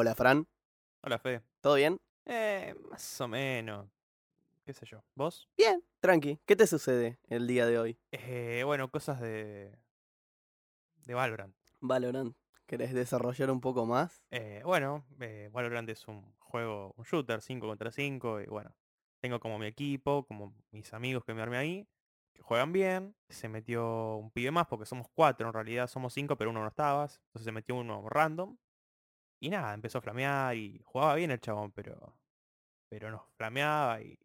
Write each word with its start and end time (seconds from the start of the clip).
Hola, 0.00 0.14
Fran. 0.14 0.46
Hola, 1.02 1.18
Fe. 1.18 1.42
¿Todo 1.60 1.74
bien? 1.74 2.00
Eh, 2.24 2.72
más 2.88 3.20
o 3.20 3.26
menos. 3.26 3.90
¿Qué 4.64 4.72
sé 4.72 4.86
yo? 4.86 5.02
¿Vos? 5.16 5.48
Bien, 5.56 5.82
tranqui. 5.98 6.38
¿Qué 6.46 6.54
te 6.54 6.68
sucede 6.68 7.18
el 7.26 7.48
día 7.48 7.66
de 7.66 7.80
hoy? 7.80 7.98
Eh, 8.12 8.62
bueno, 8.64 8.88
cosas 8.92 9.20
de. 9.20 9.76
de 11.04 11.14
Valorant. 11.14 11.52
Valorant. 11.80 12.36
¿Querés 12.66 12.94
desarrollar 12.94 13.50
un 13.50 13.60
poco 13.60 13.86
más? 13.86 14.22
Eh, 14.30 14.62
bueno, 14.64 15.04
eh, 15.18 15.50
Valorant 15.52 15.90
es 15.90 16.06
un 16.06 16.32
juego, 16.38 16.94
un 16.96 17.02
shooter 17.02 17.42
5 17.42 17.66
contra 17.66 17.90
5. 17.90 18.40
Y 18.40 18.46
bueno, 18.46 18.72
tengo 19.18 19.40
como 19.40 19.58
mi 19.58 19.66
equipo, 19.66 20.24
como 20.26 20.54
mis 20.70 20.94
amigos 20.94 21.24
que 21.24 21.34
me 21.34 21.42
armé 21.42 21.56
ahí, 21.56 21.88
que 22.34 22.42
juegan 22.42 22.72
bien. 22.72 23.16
Se 23.30 23.48
metió 23.48 24.14
un 24.14 24.30
pibe 24.30 24.52
más 24.52 24.68
porque 24.68 24.86
somos 24.86 25.08
cuatro, 25.12 25.48
en 25.48 25.54
realidad 25.54 25.88
somos 25.88 26.14
cinco, 26.14 26.36
pero 26.36 26.50
uno 26.50 26.62
no 26.62 26.68
estabas. 26.68 27.20
Entonces 27.26 27.46
se 27.46 27.50
metió 27.50 27.74
uno 27.74 28.08
random. 28.08 28.56
Y 29.40 29.50
nada, 29.50 29.74
empezó 29.74 29.98
a 29.98 30.00
flamear 30.00 30.56
y 30.56 30.80
jugaba 30.84 31.14
bien 31.14 31.30
el 31.30 31.40
chabón, 31.40 31.72
pero. 31.72 32.16
Pero 32.88 33.10
nos 33.10 33.22
flameaba 33.36 34.00
y 34.00 34.18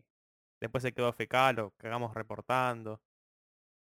después 0.62 0.82
se 0.82 0.94
quedó 0.94 1.12
fecal, 1.12 1.58
lo 1.58 1.72
cagamos 1.72 2.14
reportando. 2.14 3.02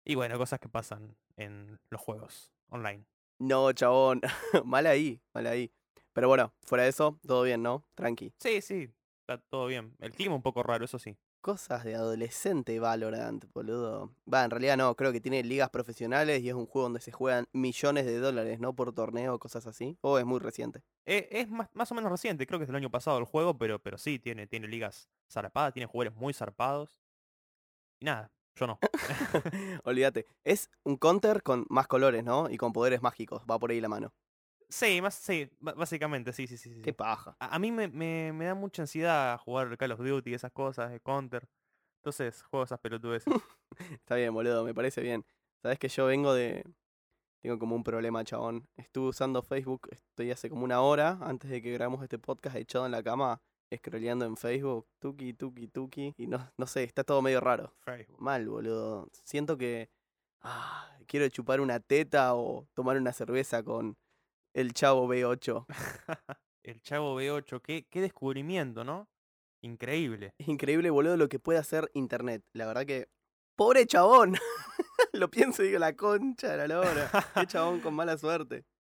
Y 0.04 0.16
bueno, 0.16 0.38
cosas 0.38 0.60
que 0.60 0.70
pasan 0.70 1.16
en 1.38 1.80
los 1.90 2.02
juegos 2.02 2.52
online. 2.70 3.06
No, 3.40 3.72
chabón. 3.74 4.22
mal 4.66 4.88
ahí, 4.88 5.22
mal 5.34 5.48
ahí. 5.48 5.72
Pero 6.14 6.28
bueno, 6.28 6.54
fuera 6.64 6.84
de 6.84 6.90
eso, 6.90 7.20
todo 7.26 7.44
bien, 7.44 7.62
¿no? 7.62 7.86
Tranqui. 7.96 8.34
Sí, 8.40 8.62
sí, 8.62 8.90
está 9.20 9.38
todo 9.38 9.68
bien. 9.68 9.96
El 10.00 10.12
clima 10.12 10.36
un 10.36 10.42
poco 10.42 10.64
raro, 10.64 10.86
eso 10.86 10.98
sí. 10.98 11.18
Cosas 11.46 11.84
de 11.84 11.94
adolescente 11.94 12.80
Valorant, 12.80 13.46
boludo. 13.54 14.16
Va, 14.28 14.46
en 14.46 14.50
realidad 14.50 14.78
no, 14.78 14.96
creo 14.96 15.12
que 15.12 15.22
tiene 15.22 15.44
ligas 15.44 15.70
profesionales 15.70 16.42
y 16.42 16.50
es 16.50 16.56
un 16.56 16.66
juego 16.66 16.86
donde 16.86 17.02
se 17.02 17.12
juegan 17.12 17.48
millones 17.54 18.08
de 18.08 18.18
dólares, 18.18 18.60
¿no? 18.60 18.74
Por 18.74 18.94
torneo, 18.94 19.38
cosas 19.38 19.68
así. 19.68 19.96
O 20.02 20.18
es 20.18 20.26
muy 20.26 20.40
reciente. 20.40 20.82
Eh, 21.06 21.28
es 21.30 21.48
más, 21.48 21.70
más 21.74 21.92
o 21.92 21.94
menos 21.94 22.10
reciente, 22.10 22.48
creo 22.48 22.58
que 22.58 22.64
es 22.64 22.68
del 22.68 22.78
año 22.78 22.90
pasado 22.90 23.20
el 23.20 23.26
juego, 23.26 23.60
pero, 23.60 23.78
pero 23.78 24.00
sí, 24.00 24.18
tiene, 24.18 24.48
tiene 24.48 24.68
ligas 24.68 25.08
zarpadas, 25.32 25.72
tiene 25.72 25.86
jugadores 25.86 26.18
muy 26.18 26.34
zarpados. 26.34 27.00
Y 28.00 28.06
nada, 28.06 28.32
yo 28.56 28.66
no. 28.66 28.80
Olvídate. 29.84 30.26
Es 30.44 30.72
un 30.82 30.98
counter 30.98 31.44
con 31.44 31.68
más 31.70 31.86
colores, 31.86 32.24
¿no? 32.24 32.50
Y 32.50 32.58
con 32.58 32.74
poderes 32.74 33.04
mágicos. 33.04 33.44
Va 33.44 33.60
por 33.60 33.70
ahí 33.70 33.80
la 33.80 33.90
mano. 33.90 34.16
Sí, 34.76 35.02
más, 35.02 35.16
sí, 35.16 35.50
básicamente, 35.60 36.34
sí, 36.34 36.48
sí, 36.48 36.58
sí. 36.58 36.74
sí. 36.74 36.82
Qué 36.82 36.94
paja. 36.94 37.36
A, 37.40 37.56
a 37.56 37.60
mí 37.60 37.72
me, 37.72 37.88
me, 37.88 38.34
me 38.34 38.46
da 38.46 38.56
mucha 38.56 38.82
ansiedad 38.84 39.38
jugar 39.40 39.78
Call 39.78 39.94
of 39.94 40.00
Duty 40.00 40.34
esas 40.34 40.52
cosas, 40.52 40.92
de 40.92 41.00
Counter. 41.00 41.48
Entonces 41.98 42.44
juego 42.44 42.66
esas 42.66 42.80
pelotudeces. 42.80 43.34
Está 43.92 44.16
bien, 44.16 44.34
boludo, 44.34 44.64
me 44.64 44.74
parece 44.74 45.02
bien. 45.02 45.26
Sabes 45.62 45.80
que 45.80 45.88
yo 45.88 46.06
vengo 46.06 46.34
de. 46.34 46.64
Tengo 47.42 47.58
como 47.58 47.76
un 47.76 47.84
problema, 47.84 48.24
chabón. 48.24 48.68
Estuve 48.76 49.10
usando 49.10 49.42
Facebook, 49.42 49.88
estoy 49.92 50.32
hace 50.32 50.50
como 50.50 50.64
una 50.64 50.82
hora 50.82 51.20
antes 51.22 51.50
de 51.50 51.62
que 51.62 51.72
grabamos 51.72 52.04
este 52.04 52.20
podcast 52.20 52.56
echado 52.56 52.86
en 52.86 52.92
la 52.92 53.04
cama, 53.04 53.42
scrolleando 53.76 54.26
en 54.26 54.36
Facebook, 54.36 54.88
tuki, 55.00 55.34
tuki, 55.34 55.68
tuki. 55.68 56.14
Y 56.18 56.28
no, 56.28 56.52
no 56.58 56.68
sé, 56.68 56.84
está 56.84 57.04
todo 57.04 57.22
medio 57.22 57.40
raro. 57.40 57.74
Facebook. 57.80 58.20
Mal, 58.22 58.48
boludo. 58.50 59.10
Siento 59.24 59.58
que. 59.58 59.90
ah, 60.42 60.90
quiero 61.08 61.28
chupar 61.30 61.62
una 61.62 61.80
teta 61.80 62.36
o 62.36 62.68
tomar 62.74 62.98
una 62.98 63.14
cerveza 63.14 63.64
con 63.64 63.98
el 64.56 64.74
chavo 64.74 65.08
B8. 65.08 65.66
El 66.64 66.82
Chavo 66.82 67.22
B8, 67.22 67.62
qué, 67.62 67.86
qué 67.92 68.02
descubrimiento, 68.02 68.84
¿no? 68.84 69.08
Increíble. 69.62 70.34
Es 70.40 70.48
increíble, 70.48 70.90
boludo, 70.90 71.16
lo 71.16 71.30
que 71.30 71.38
puede 71.38 71.60
hacer 71.60 71.92
internet. 71.94 72.44
La 72.54 72.66
verdad 72.66 72.88
que. 72.88 73.08
¡Pobre 73.56 73.86
chabón! 73.86 74.34
lo 75.14 75.30
pienso 75.30 75.64
y 75.64 75.68
digo, 75.68 75.78
la 75.78 75.96
concha 75.96 76.50
de 76.50 76.58
la 76.58 76.68
lora. 76.68 77.12
Qué 77.36 77.46
chabón 77.46 77.82
con 77.82 77.94
mala 77.94 78.18
suerte. 78.18 78.66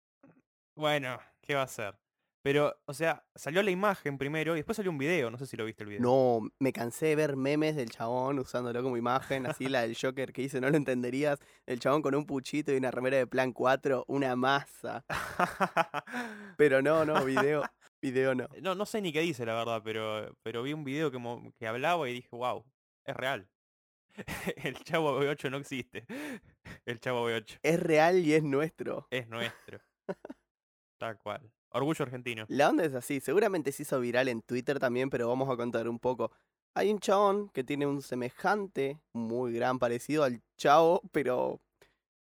Bueno, 0.77 1.17
¿qué 1.39 1.55
va 1.55 1.61
a 1.61 1.67
ser? 1.67 1.97
Pero, 2.45 2.79
o 2.85 2.93
sea, 2.93 3.25
salió 3.33 3.63
la 3.63 3.71
imagen 3.71 4.19
primero 4.19 4.53
y 4.53 4.59
después 4.59 4.75
salió 4.75 4.91
un 4.91 4.99
video, 4.99 5.31
no 5.31 5.37
sé 5.39 5.47
si 5.47 5.57
lo 5.57 5.65
viste 5.65 5.81
el 5.81 5.89
video. 5.89 6.01
No, 6.03 6.47
me 6.59 6.71
cansé 6.71 7.07
de 7.07 7.15
ver 7.15 7.35
memes 7.35 7.75
del 7.75 7.89
chabón 7.89 8.37
usándolo 8.37 8.83
como 8.83 8.97
imagen, 8.97 9.47
así 9.47 9.67
la 9.67 9.81
del 9.81 9.97
Joker 9.99 10.31
que 10.31 10.43
dice, 10.43 10.61
no 10.61 10.69
lo 10.69 10.77
entenderías. 10.77 11.39
El 11.65 11.79
chabón 11.79 12.03
con 12.03 12.13
un 12.13 12.27
puchito 12.27 12.71
y 12.71 12.77
una 12.77 12.91
remera 12.91 13.17
de 13.17 13.25
plan 13.25 13.51
4, 13.51 14.05
una 14.09 14.35
masa. 14.35 15.03
Pero 16.55 16.83
no, 16.83 17.03
no, 17.03 17.25
video, 17.25 17.63
video 17.99 18.35
no. 18.35 18.47
no, 18.61 18.75
no 18.75 18.85
sé 18.85 19.01
ni 19.01 19.11
qué 19.11 19.21
dice 19.21 19.43
la 19.43 19.55
verdad, 19.55 19.81
pero, 19.83 20.37
pero 20.43 20.61
vi 20.61 20.73
un 20.73 20.83
video 20.83 21.09
que, 21.09 21.19
que 21.57 21.65
hablaba 21.65 22.07
y 22.07 22.13
dije, 22.13 22.29
wow, 22.31 22.63
es 23.05 23.15
real. 23.17 23.49
El 24.57 24.75
Chavo 24.83 25.19
B8 25.19 25.49
no 25.49 25.57
existe. 25.57 26.05
El 26.85 26.99
Chavo 26.99 27.27
B8 27.27 27.57
Es 27.63 27.79
real 27.79 28.19
y 28.19 28.35
es 28.35 28.43
nuestro. 28.43 29.07
es 29.09 29.27
nuestro. 29.29 29.79
Tal 30.99 31.17
cual. 31.17 31.51
Orgullo 31.75 32.03
argentino. 32.03 32.45
La 32.47 32.69
onda 32.69 32.85
es 32.85 32.95
así, 32.95 33.19
seguramente 33.19 33.73
se 33.73 33.83
hizo 33.83 33.99
viral 33.99 34.29
en 34.29 34.41
Twitter 34.41 34.79
también, 34.79 35.09
pero 35.09 35.27
vamos 35.27 35.49
a 35.49 35.57
contar 35.57 35.89
un 35.89 35.99
poco. 35.99 36.31
Hay 36.73 36.89
un 36.89 36.99
chabón 36.99 37.49
que 37.49 37.65
tiene 37.65 37.85
un 37.85 38.01
semejante, 38.01 38.97
muy 39.11 39.51
gran 39.51 39.77
parecido 39.77 40.23
al 40.23 40.41
chavo, 40.57 41.01
pero. 41.11 41.59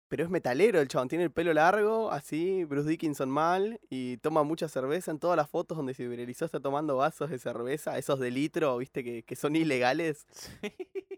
Pero 0.07 0.23
es 0.23 0.29
metalero 0.29 0.79
el 0.79 0.87
chabón, 0.87 1.09
tiene 1.09 1.25
el 1.25 1.31
pelo 1.31 1.53
largo, 1.53 2.09
así, 2.11 2.63
Bruce 2.63 2.89
Dickinson 2.89 3.29
mal, 3.29 3.79
y 3.89 4.17
toma 4.17 4.41
mucha 4.41 4.69
cerveza. 4.69 5.11
En 5.11 5.19
todas 5.19 5.35
las 5.35 5.49
fotos 5.49 5.77
donde 5.77 5.93
se 5.93 6.07
viralizó 6.07 6.45
está 6.45 6.59
tomando 6.61 6.95
vasos 6.95 7.29
de 7.29 7.37
cerveza, 7.37 7.97
esos 7.97 8.19
de 8.19 8.31
litro, 8.31 8.77
viste, 8.77 9.03
que, 9.03 9.23
que 9.23 9.35
son 9.35 9.55
ilegales. 9.55 10.25
Sí. 10.61 10.73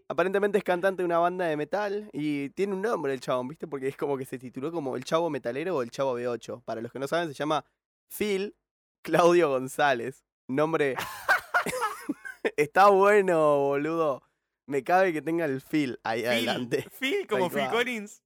Aparentemente 0.08 0.58
es 0.58 0.64
cantante 0.64 1.02
de 1.02 1.06
una 1.06 1.18
banda 1.18 1.44
de 1.46 1.56
metal 1.56 2.10
y 2.12 2.50
tiene 2.50 2.74
un 2.74 2.82
nombre 2.82 3.14
el 3.14 3.20
chabón, 3.20 3.46
¿viste? 3.46 3.68
Porque 3.68 3.86
es 3.86 3.96
como 3.96 4.18
que 4.18 4.24
se 4.24 4.40
tituló 4.40 4.72
como 4.72 4.96
el 4.96 5.04
chavo 5.04 5.30
metalero 5.30 5.76
o 5.76 5.82
el 5.82 5.90
chavo 5.92 6.18
B8. 6.18 6.64
Para 6.64 6.80
los 6.80 6.90
que 6.90 6.98
no 6.98 7.06
saben, 7.06 7.28
se 7.28 7.34
llama 7.34 7.64
Phil 8.10 8.56
Claudio 9.02 9.48
González. 9.50 10.24
Nombre. 10.48 10.96
Está 12.56 12.88
bueno, 12.88 13.58
boludo. 13.58 14.22
Me 14.66 14.84
cabe 14.84 15.12
que 15.12 15.22
tenga 15.22 15.44
el 15.44 15.60
Phil 15.60 15.98
ahí 16.04 16.20
Phil, 16.20 16.28
adelante. 16.28 16.86
Phil 16.98 17.26
como 17.26 17.50
Phil. 17.50 17.68
Collins. 17.70 18.22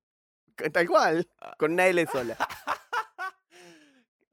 Tal 0.73 0.89
cual. 0.89 1.28
Con 1.59 1.73
una 1.73 1.87
L 1.87 2.06
sola. 2.06 2.37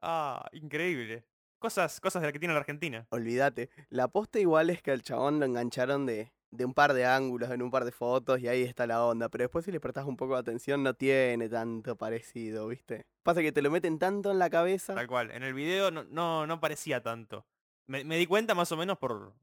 ah, 0.02 0.48
increíble. 0.54 1.26
Cosas, 1.60 2.00
cosas 2.00 2.22
de 2.22 2.28
las 2.28 2.34
que 2.34 2.40
tiene 2.40 2.54
la 2.54 2.60
Argentina. 2.60 3.06
Olvídate. 3.10 3.70
La 3.90 4.08
posta 4.08 4.40
igual 4.40 4.70
es 4.70 4.82
que 4.82 4.92
al 4.92 5.04
chabón 5.04 5.40
lo 5.40 5.46
engancharon 5.46 6.06
de, 6.06 6.32
de 6.52 6.66
un 6.66 6.74
par 6.74 6.94
de 6.94 7.06
ángulos, 7.06 7.50
en 7.50 7.62
un 7.62 7.72
par 7.72 7.86
de 7.86 7.92
fotos, 7.92 8.40
y 8.40 8.48
ahí 8.48 8.64
está 8.64 8.86
la 8.86 9.04
onda. 9.06 9.30
Pero 9.30 9.46
después 9.46 9.66
si 9.66 9.72
le 9.72 9.80
prestás 9.80 10.06
un 10.06 10.18
poco 10.18 10.34
de 10.34 10.40
atención, 10.42 10.84
no 10.84 10.94
tiene 10.94 11.50
tanto 11.50 11.96
parecido, 11.96 12.68
¿viste? 12.68 13.06
Pasa 13.24 13.42
que 13.42 13.52
te 13.52 13.62
lo 13.62 13.72
meten 13.72 13.98
tanto 14.00 14.32
en 14.32 14.40
la 14.40 14.50
cabeza. 14.50 14.94
Tal 14.94 15.08
cual. 15.08 15.32
En 15.32 15.44
el 15.44 15.54
video 15.54 15.92
no, 15.92 16.04
no, 16.04 16.46
no 16.46 16.60
parecía 16.60 17.02
tanto. 17.02 17.46
Me, 17.88 18.04
me 18.04 18.18
di 18.18 18.28
cuenta 18.28 18.54
más 18.54 18.72
o 18.72 18.78
menos 18.78 18.98
por, 18.98 19.34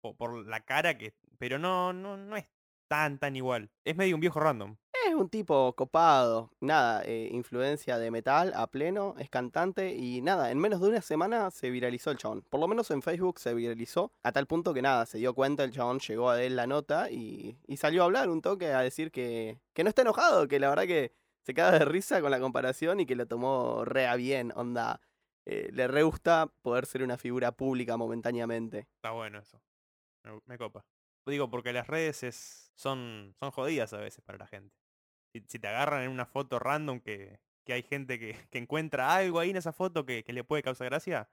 por, 0.00 0.16
por 0.16 0.46
la 0.46 0.60
cara 0.60 0.96
que. 0.98 1.14
Pero 1.38 1.58
no, 1.58 1.92
no, 1.92 2.16
no 2.16 2.36
es 2.36 2.46
tan 2.88 3.18
tan 3.18 3.36
igual. 3.36 3.70
Es 3.84 3.96
medio 3.96 4.14
un 4.16 4.20
viejo 4.20 4.40
random. 4.40 4.76
Es 5.08 5.14
un 5.14 5.30
tipo 5.30 5.72
copado, 5.74 6.50
nada, 6.60 7.02
eh, 7.06 7.30
influencia 7.32 7.96
de 7.96 8.10
metal 8.10 8.52
a 8.54 8.66
pleno, 8.66 9.14
es 9.18 9.30
cantante 9.30 9.94
y 9.94 10.20
nada, 10.20 10.50
en 10.50 10.58
menos 10.58 10.82
de 10.82 10.88
una 10.90 11.00
semana 11.00 11.50
se 11.50 11.70
viralizó 11.70 12.10
el 12.10 12.18
chabón. 12.18 12.42
Por 12.42 12.60
lo 12.60 12.68
menos 12.68 12.90
en 12.90 13.00
Facebook 13.00 13.38
se 13.38 13.54
viralizó 13.54 14.12
a 14.22 14.32
tal 14.32 14.46
punto 14.46 14.74
que 14.74 14.82
nada, 14.82 15.06
se 15.06 15.16
dio 15.16 15.32
cuenta 15.32 15.64
el 15.64 15.70
chabón, 15.72 15.98
llegó 16.00 16.28
a 16.28 16.42
él 16.42 16.56
la 16.56 16.66
nota 16.66 17.10
y, 17.10 17.56
y 17.66 17.78
salió 17.78 18.02
a 18.02 18.04
hablar 18.04 18.28
un 18.28 18.42
toque 18.42 18.74
a 18.74 18.80
decir 18.82 19.10
que, 19.10 19.58
que 19.72 19.82
no 19.82 19.88
está 19.88 20.02
enojado, 20.02 20.46
que 20.46 20.60
la 20.60 20.68
verdad 20.68 20.84
que 20.84 21.14
se 21.40 21.54
queda 21.54 21.70
de 21.70 21.86
risa 21.86 22.20
con 22.20 22.30
la 22.30 22.38
comparación 22.38 23.00
y 23.00 23.06
que 23.06 23.16
lo 23.16 23.26
tomó 23.26 23.86
re 23.86 24.06
a 24.06 24.14
bien, 24.14 24.52
onda. 24.56 25.00
eh, 25.46 25.70
le 25.72 25.88
re 25.88 26.02
gusta 26.02 26.52
poder 26.60 26.84
ser 26.84 27.02
una 27.02 27.16
figura 27.16 27.52
pública 27.52 27.96
momentáneamente. 27.96 28.88
Está 28.96 29.12
bueno 29.12 29.38
eso. 29.38 29.58
Me, 30.22 30.38
me 30.44 30.58
copa. 30.58 30.84
Digo, 31.24 31.48
porque 31.50 31.72
las 31.72 31.86
redes 31.86 32.22
es, 32.24 32.70
son, 32.74 33.34
son 33.38 33.50
jodidas 33.52 33.94
a 33.94 33.98
veces 33.98 34.22
para 34.22 34.36
la 34.38 34.46
gente. 34.46 34.77
Si, 35.32 35.58
te 35.58 35.68
agarran 35.68 36.02
en 36.02 36.10
una 36.10 36.26
foto 36.26 36.58
random 36.58 37.00
que, 37.00 37.40
que 37.64 37.72
hay 37.72 37.82
gente 37.82 38.18
que, 38.18 38.34
que 38.50 38.58
encuentra 38.58 39.14
algo 39.14 39.40
ahí 39.40 39.50
en 39.50 39.56
esa 39.56 39.72
foto 39.72 40.04
que, 40.04 40.24
que 40.24 40.32
le 40.32 40.44
puede 40.44 40.62
causar 40.62 40.88
gracia. 40.88 41.28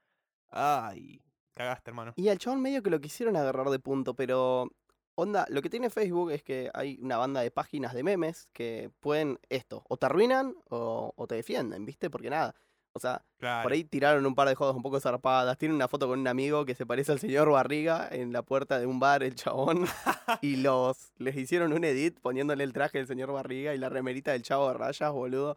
Ay, 0.48 1.22
cagaste, 1.54 1.90
hermano. 1.90 2.12
Y 2.16 2.28
al 2.28 2.38
chabón 2.38 2.62
medio 2.62 2.82
que 2.82 2.90
lo 2.90 3.00
quisieron 3.00 3.36
agarrar 3.36 3.68
de 3.70 3.78
punto, 3.78 4.14
pero 4.14 4.70
onda, 5.16 5.46
lo 5.48 5.62
que 5.62 5.70
tiene 5.70 5.90
Facebook 5.90 6.30
es 6.30 6.42
que 6.42 6.70
hay 6.74 6.98
una 7.00 7.16
banda 7.16 7.40
de 7.40 7.50
páginas 7.50 7.94
de 7.94 8.02
memes 8.02 8.48
que 8.52 8.90
pueden 9.00 9.38
esto, 9.48 9.82
o 9.88 9.96
te 9.96 10.06
arruinan 10.06 10.54
o, 10.68 11.12
o 11.16 11.26
te 11.26 11.34
defienden, 11.34 11.84
¿viste? 11.84 12.10
Porque 12.10 12.30
nada, 12.30 12.54
o 12.96 13.00
sea, 13.00 13.22
Claro. 13.38 13.62
por 13.62 13.72
ahí 13.72 13.84
tiraron 13.84 14.24
un 14.26 14.34
par 14.34 14.48
de 14.48 14.54
juegos 14.54 14.74
un 14.74 14.82
poco 14.82 14.98
zarpadas, 14.98 15.56
tiene 15.58 15.74
una 15.74 15.88
foto 15.88 16.08
con 16.08 16.18
un 16.18 16.26
amigo 16.28 16.64
que 16.64 16.74
se 16.74 16.86
parece 16.86 17.12
al 17.12 17.18
señor 17.20 17.50
Barriga 17.50 18.08
en 18.10 18.32
la 18.32 18.42
puerta 18.42 18.78
de 18.78 18.86
un 18.86 18.98
bar, 18.98 19.22
el 19.22 19.34
chabón, 19.34 19.84
y 20.42 20.56
los 20.56 21.12
les 21.18 21.36
hicieron 21.36 21.72
un 21.72 21.84
edit 21.84 22.18
poniéndole 22.20 22.64
el 22.64 22.72
traje 22.72 22.98
del 22.98 23.06
señor 23.06 23.30
Barriga 23.32 23.74
y 23.74 23.78
la 23.78 23.88
remerita 23.88 24.32
del 24.32 24.42
chavo 24.42 24.68
de 24.68 24.74
rayas, 24.74 25.12
boludo. 25.12 25.56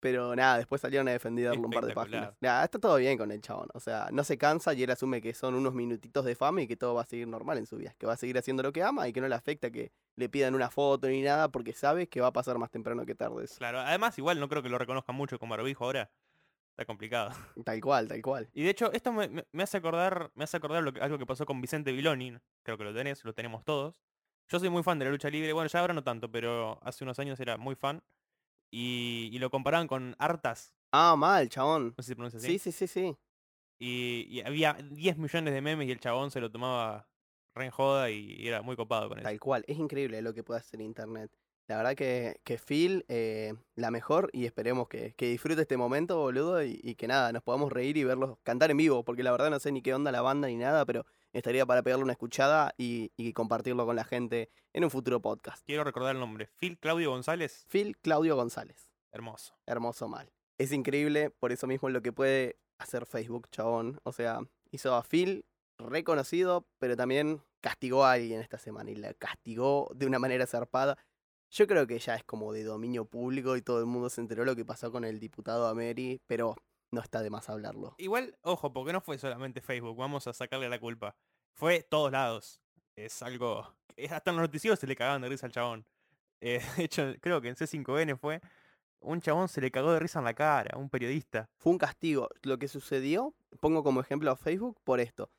Pero 0.00 0.36
nada, 0.36 0.58
después 0.58 0.82
salieron 0.82 1.08
a 1.08 1.12
defenderlo 1.12 1.62
un 1.62 1.70
par 1.70 1.86
de 1.86 1.94
páginas. 1.94 2.34
Nada, 2.38 2.62
está 2.64 2.78
todo 2.78 2.96
bien 2.96 3.16
con 3.16 3.30
el 3.32 3.40
chabón. 3.40 3.68
O 3.72 3.80
sea, 3.80 4.08
no 4.12 4.22
se 4.22 4.36
cansa 4.36 4.74
y 4.74 4.82
él 4.82 4.90
asume 4.90 5.22
que 5.22 5.32
son 5.32 5.54
unos 5.54 5.72
minutitos 5.72 6.26
de 6.26 6.34
fama 6.34 6.60
y 6.60 6.66
que 6.66 6.76
todo 6.76 6.92
va 6.92 7.00
a 7.02 7.06
seguir 7.06 7.26
normal 7.26 7.56
en 7.56 7.64
su 7.64 7.78
vida. 7.78 7.94
Que 7.96 8.04
va 8.04 8.12
a 8.12 8.16
seguir 8.18 8.36
haciendo 8.36 8.62
lo 8.62 8.70
que 8.70 8.82
ama 8.82 9.08
y 9.08 9.14
que 9.14 9.22
no 9.22 9.28
le 9.28 9.34
afecta 9.34 9.70
que 9.70 9.92
le 10.16 10.28
pidan 10.28 10.54
una 10.54 10.68
foto 10.68 11.06
ni 11.08 11.22
nada 11.22 11.48
porque 11.48 11.72
sabe 11.72 12.06
que 12.06 12.20
va 12.20 12.26
a 12.26 12.32
pasar 12.34 12.58
más 12.58 12.70
temprano 12.70 13.06
que 13.06 13.14
tarde 13.14 13.44
eso. 13.44 13.54
Claro, 13.56 13.80
además 13.80 14.18
igual 14.18 14.38
no 14.38 14.46
creo 14.50 14.62
que 14.62 14.68
lo 14.68 14.76
reconozcan 14.76 15.16
mucho 15.16 15.38
con 15.38 15.48
barbijo 15.48 15.86
ahora. 15.86 16.10
Está 16.76 16.84
complicado. 16.86 17.30
Tal 17.64 17.80
cual, 17.80 18.08
tal 18.08 18.20
cual. 18.20 18.50
Y 18.52 18.64
de 18.64 18.70
hecho, 18.70 18.90
esto 18.92 19.12
me, 19.12 19.28
me- 19.28 19.62
hace 19.62 19.76
acordar, 19.76 20.32
me 20.34 20.42
hace 20.44 20.56
acordar 20.56 20.82
lo 20.82 20.92
que- 20.92 21.00
algo 21.00 21.18
que 21.18 21.26
pasó 21.26 21.46
con 21.46 21.60
Vicente 21.60 21.92
Viloni. 21.92 22.36
Creo 22.64 22.76
que 22.76 22.84
lo 22.84 22.92
tenés, 22.92 23.24
lo 23.24 23.32
tenemos 23.32 23.64
todos. 23.64 24.02
Yo 24.50 24.58
soy 24.58 24.68
muy 24.70 24.82
fan 24.82 24.98
de 24.98 25.04
la 25.04 25.10
lucha 25.12 25.30
libre. 25.30 25.52
Bueno, 25.52 25.68
ya 25.68 25.80
ahora 25.80 25.94
no 25.94 26.02
tanto, 26.02 26.30
pero 26.30 26.80
hace 26.82 27.04
unos 27.04 27.18
años 27.20 27.38
era 27.38 27.56
muy 27.56 27.76
fan. 27.76 28.02
Y, 28.72 29.30
y 29.32 29.38
lo 29.38 29.50
comparaban 29.50 29.86
con 29.86 30.16
Artas. 30.18 30.74
Ah, 30.92 31.14
mal, 31.16 31.48
chabón. 31.48 31.94
No 31.96 32.02
sé 32.02 32.02
si 32.02 32.08
se 32.08 32.16
pronuncia 32.16 32.38
así. 32.38 32.58
Sí, 32.58 32.58
sí, 32.58 32.72
sí, 32.72 32.86
sí. 32.88 33.16
Y, 33.80 34.26
y 34.30 34.40
había 34.42 34.74
10 34.74 35.16
millones 35.16 35.54
de 35.54 35.60
memes 35.60 35.86
y 35.88 35.92
el 35.92 36.00
chabón 36.00 36.30
se 36.30 36.40
lo 36.40 36.50
tomaba 36.50 37.08
re 37.54 37.66
en 37.66 37.70
joda 37.70 38.10
y 38.10 38.46
era 38.48 38.62
muy 38.62 38.74
copado 38.74 39.08
con 39.08 39.18
eso. 39.18 39.28
Tal 39.28 39.38
cual. 39.38 39.64
Es 39.68 39.78
increíble 39.78 40.20
lo 40.22 40.34
que 40.34 40.42
puede 40.42 40.58
hacer 40.60 40.80
Internet. 40.80 41.30
La 41.66 41.78
verdad 41.78 41.94
que, 41.94 42.40
que 42.44 42.58
Phil, 42.58 43.04
eh, 43.08 43.54
la 43.74 43.90
mejor, 43.90 44.28
y 44.32 44.44
esperemos 44.44 44.88
que, 44.88 45.14
que 45.14 45.30
disfrute 45.30 45.62
este 45.62 45.76
momento, 45.76 46.18
boludo, 46.18 46.62
y, 46.62 46.78
y 46.82 46.94
que 46.94 47.08
nada, 47.08 47.32
nos 47.32 47.42
podamos 47.42 47.72
reír 47.72 47.96
y 47.96 48.04
verlos 48.04 48.36
cantar 48.42 48.70
en 48.70 48.76
vivo, 48.76 49.02
porque 49.02 49.22
la 49.22 49.32
verdad 49.32 49.50
no 49.50 49.58
sé 49.58 49.72
ni 49.72 49.80
qué 49.80 49.94
onda 49.94 50.12
la 50.12 50.20
banda 50.20 50.48
ni 50.48 50.56
nada, 50.56 50.84
pero 50.84 51.06
estaría 51.32 51.64
para 51.64 51.82
pegarle 51.82 52.04
una 52.04 52.12
escuchada 52.12 52.74
y, 52.76 53.12
y 53.16 53.32
compartirlo 53.32 53.86
con 53.86 53.96
la 53.96 54.04
gente 54.04 54.50
en 54.72 54.84
un 54.84 54.90
futuro 54.90 55.20
podcast. 55.20 55.64
Quiero 55.64 55.84
recordar 55.84 56.14
el 56.14 56.20
nombre. 56.20 56.50
Phil 56.58 56.78
Claudio 56.78 57.10
González. 57.10 57.64
Phil 57.68 57.96
Claudio 57.98 58.36
González. 58.36 58.90
Hermoso. 59.10 59.56
Hermoso 59.66 60.08
mal. 60.08 60.32
Es 60.58 60.70
increíble, 60.72 61.30
por 61.30 61.50
eso 61.50 61.66
mismo 61.66 61.88
lo 61.88 62.02
que 62.02 62.12
puede 62.12 62.58
hacer 62.78 63.06
Facebook, 63.06 63.48
chabón. 63.50 64.00
O 64.04 64.12
sea, 64.12 64.40
hizo 64.70 64.94
a 64.94 65.02
Phil 65.02 65.46
reconocido, 65.78 66.68
pero 66.78 66.96
también 66.96 67.42
castigó 67.60 68.04
a 68.04 68.12
alguien 68.12 68.40
esta 68.40 68.58
semana 68.58 68.90
y 68.90 68.96
la 68.96 69.14
castigó 69.14 69.90
de 69.94 70.06
una 70.06 70.18
manera 70.18 70.46
zarpada. 70.46 70.98
Yo 71.56 71.68
creo 71.68 71.86
que 71.86 72.00
ya 72.00 72.16
es 72.16 72.24
como 72.24 72.52
de 72.52 72.64
dominio 72.64 73.04
público 73.04 73.56
y 73.56 73.62
todo 73.62 73.78
el 73.78 73.86
mundo 73.86 74.10
se 74.10 74.20
enteró 74.20 74.44
lo 74.44 74.56
que 74.56 74.64
pasó 74.64 74.90
con 74.90 75.04
el 75.04 75.20
diputado 75.20 75.68
Ameri, 75.68 76.20
pero 76.26 76.56
no 76.90 77.00
está 77.00 77.22
de 77.22 77.30
más 77.30 77.48
hablarlo. 77.48 77.94
Igual, 77.98 78.36
ojo, 78.42 78.72
porque 78.72 78.92
no 78.92 79.00
fue 79.00 79.18
solamente 79.18 79.60
Facebook. 79.60 79.96
Vamos 79.96 80.26
a 80.26 80.32
sacarle 80.32 80.68
la 80.68 80.80
culpa. 80.80 81.14
Fue 81.52 81.84
todos 81.84 82.10
lados. 82.10 82.60
Es 82.96 83.22
algo... 83.22 83.72
es- 83.94 84.10
hasta 84.10 84.30
en 84.32 84.36
los 84.36 84.42
noticieros 84.48 84.80
se 84.80 84.88
le 84.88 84.96
cagaban 84.96 85.22
de 85.22 85.28
risa 85.28 85.46
al 85.46 85.52
chabón. 85.52 85.86
Eh, 86.46 86.60
de 86.76 86.84
hecho, 86.84 87.14
creo 87.22 87.40
que 87.40 87.48
en 87.48 87.54
C5N 87.54 88.18
fue... 88.18 88.40
Un 89.00 89.20
chabón 89.22 89.48
se 89.48 89.60
le 89.62 89.70
cagó 89.70 89.92
de 89.92 90.00
risa 90.00 90.18
en 90.18 90.24
la 90.26 90.34
cara, 90.34 90.76
un 90.76 90.90
periodista. 90.90 91.48
Fue 91.56 91.70
un 91.72 91.78
castigo. 91.78 92.28
Lo 92.42 92.58
que 92.58 92.68
sucedió, 92.68 93.34
pongo 93.60 93.82
como 93.84 94.00
ejemplo 94.00 94.30
a 94.30 94.36
Facebook 94.36 94.78
por 94.82 94.98
esto. 95.00 95.30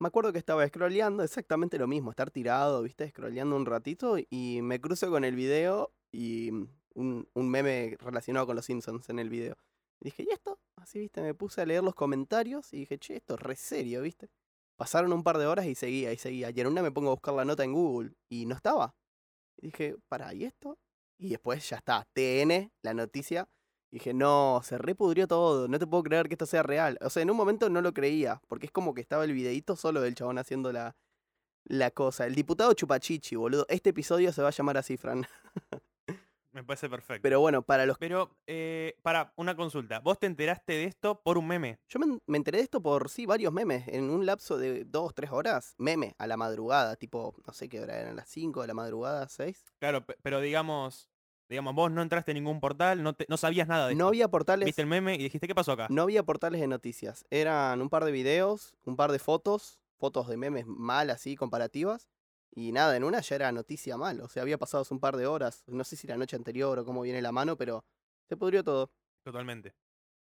Me 0.00 0.08
acuerdo 0.08 0.32
que 0.32 0.38
estaba 0.38 0.66
scrolleando 0.66 1.22
exactamente 1.22 1.78
lo 1.78 1.86
mismo, 1.86 2.10
estar 2.10 2.30
tirado, 2.30 2.82
viste, 2.82 3.08
scrolleando 3.08 3.56
un 3.56 3.64
ratito 3.64 4.16
y 4.28 4.60
me 4.62 4.80
cruzo 4.80 5.10
con 5.10 5.24
el 5.24 5.36
video 5.36 5.92
y 6.12 6.50
mm, 6.50 6.68
un, 6.94 7.28
un 7.32 7.48
meme 7.48 7.96
relacionado 8.00 8.46
con 8.46 8.56
los 8.56 8.64
Simpsons 8.64 9.08
en 9.08 9.18
el 9.18 9.30
video. 9.30 9.56
Y 10.00 10.06
dije, 10.06 10.24
¿y 10.24 10.32
esto? 10.32 10.58
Así, 10.76 10.98
viste, 10.98 11.22
me 11.22 11.34
puse 11.34 11.60
a 11.62 11.66
leer 11.66 11.82
los 11.82 11.94
comentarios 11.94 12.72
y 12.72 12.80
dije, 12.80 12.98
che, 12.98 13.16
esto 13.16 13.34
es 13.34 13.40
re 13.40 13.56
serio, 13.56 14.02
viste. 14.02 14.28
Pasaron 14.76 15.12
un 15.12 15.22
par 15.22 15.38
de 15.38 15.46
horas 15.46 15.66
y 15.66 15.74
seguía 15.74 16.12
y 16.12 16.18
seguía. 16.18 16.50
Y 16.50 16.60
en 16.60 16.66
una 16.66 16.82
me 16.82 16.90
pongo 16.90 17.08
a 17.10 17.14
buscar 17.14 17.34
la 17.34 17.44
nota 17.44 17.64
en 17.64 17.72
Google 17.72 18.12
y 18.28 18.46
no 18.46 18.54
estaba. 18.54 18.94
Y 19.56 19.68
dije, 19.68 19.96
para, 20.08 20.34
¿y 20.34 20.44
esto? 20.44 20.78
Y 21.16 21.30
después 21.30 21.68
ya 21.68 21.76
está, 21.76 22.06
TN, 22.12 22.72
la 22.82 22.94
noticia. 22.94 23.48
Y 23.94 23.98
dije, 23.98 24.12
no, 24.12 24.60
se 24.64 24.76
repudrió 24.76 25.28
todo, 25.28 25.68
no 25.68 25.78
te 25.78 25.86
puedo 25.86 26.02
creer 26.02 26.26
que 26.26 26.34
esto 26.34 26.46
sea 26.46 26.64
real. 26.64 26.98
O 27.00 27.10
sea, 27.10 27.22
en 27.22 27.30
un 27.30 27.36
momento 27.36 27.70
no 27.70 27.80
lo 27.80 27.94
creía, 27.94 28.42
porque 28.48 28.66
es 28.66 28.72
como 28.72 28.92
que 28.92 29.00
estaba 29.00 29.22
el 29.22 29.32
videíto 29.32 29.76
solo 29.76 30.00
del 30.00 30.16
chabón 30.16 30.36
haciendo 30.38 30.72
la, 30.72 30.96
la 31.62 31.92
cosa. 31.92 32.26
El 32.26 32.34
diputado 32.34 32.72
Chupachichi, 32.72 33.36
boludo. 33.36 33.66
Este 33.68 33.90
episodio 33.90 34.32
se 34.32 34.42
va 34.42 34.48
a 34.48 34.50
llamar 34.50 34.78
así, 34.78 34.96
Fran. 34.96 35.24
Me 36.50 36.64
parece 36.64 36.90
perfecto. 36.90 37.22
Pero 37.22 37.38
bueno, 37.38 37.62
para 37.62 37.86
los... 37.86 37.96
Pero, 37.98 38.36
eh, 38.48 38.96
para, 39.02 39.32
una 39.36 39.54
consulta. 39.54 40.00
¿Vos 40.00 40.18
te 40.18 40.26
enteraste 40.26 40.72
de 40.72 40.84
esto 40.86 41.20
por 41.22 41.38
un 41.38 41.46
meme? 41.46 41.78
Yo 41.88 42.00
me, 42.00 42.18
me 42.26 42.36
enteré 42.36 42.58
de 42.58 42.64
esto 42.64 42.82
por, 42.82 43.08
sí, 43.08 43.26
varios 43.26 43.52
memes. 43.52 43.86
En 43.86 44.10
un 44.10 44.26
lapso 44.26 44.58
de 44.58 44.84
dos, 44.84 45.14
tres 45.14 45.30
horas, 45.30 45.76
meme 45.78 46.16
a 46.18 46.26
la 46.26 46.36
madrugada. 46.36 46.96
Tipo, 46.96 47.32
no 47.46 47.52
sé 47.52 47.68
qué 47.68 47.80
hora 47.80 48.00
eran, 48.00 48.16
las 48.16 48.28
5 48.28 48.60
de 48.62 48.66
la 48.66 48.74
madrugada, 48.74 49.28
6. 49.28 49.64
Claro, 49.78 50.04
pe- 50.04 50.16
pero 50.20 50.40
digamos... 50.40 51.08
Digamos, 51.48 51.74
vos 51.74 51.90
no 51.90 52.00
entraste 52.02 52.32
en 52.32 52.36
ningún 52.36 52.60
portal, 52.60 53.02
no, 53.02 53.12
te- 53.14 53.26
no 53.28 53.36
sabías 53.36 53.68
nada 53.68 53.88
de 53.88 53.94
No 53.94 54.04
esto. 54.04 54.08
había 54.08 54.28
portales... 54.28 54.66
Viste 54.66 54.82
el 54.82 54.88
meme 54.88 55.14
y 55.14 55.18
dijiste, 55.18 55.46
¿qué 55.46 55.54
pasó 55.54 55.72
acá? 55.72 55.86
No 55.90 56.02
había 56.02 56.22
portales 56.22 56.60
de 56.60 56.66
noticias. 56.66 57.26
Eran 57.30 57.82
un 57.82 57.90
par 57.90 58.04
de 58.04 58.12
videos, 58.12 58.74
un 58.84 58.96
par 58.96 59.12
de 59.12 59.18
fotos, 59.18 59.78
fotos 59.98 60.26
de 60.28 60.36
memes 60.36 60.66
mal 60.66 61.10
así, 61.10 61.36
comparativas. 61.36 62.08
Y 62.56 62.72
nada, 62.72 62.96
en 62.96 63.04
una 63.04 63.20
ya 63.20 63.34
era 63.36 63.52
noticia 63.52 63.96
mal. 63.96 64.20
O 64.20 64.28
sea, 64.28 64.42
había 64.42 64.58
pasado 64.58 64.82
hace 64.82 64.94
un 64.94 65.00
par 65.00 65.16
de 65.16 65.26
horas. 65.26 65.64
No 65.66 65.84
sé 65.84 65.96
si 65.96 66.06
la 66.06 66.16
noche 66.16 66.36
anterior 66.36 66.78
o 66.78 66.84
cómo 66.84 67.02
viene 67.02 67.20
la 67.20 67.32
mano, 67.32 67.56
pero 67.56 67.84
se 68.28 68.36
pudrió 68.36 68.62
todo. 68.64 68.90
Totalmente. 69.22 69.74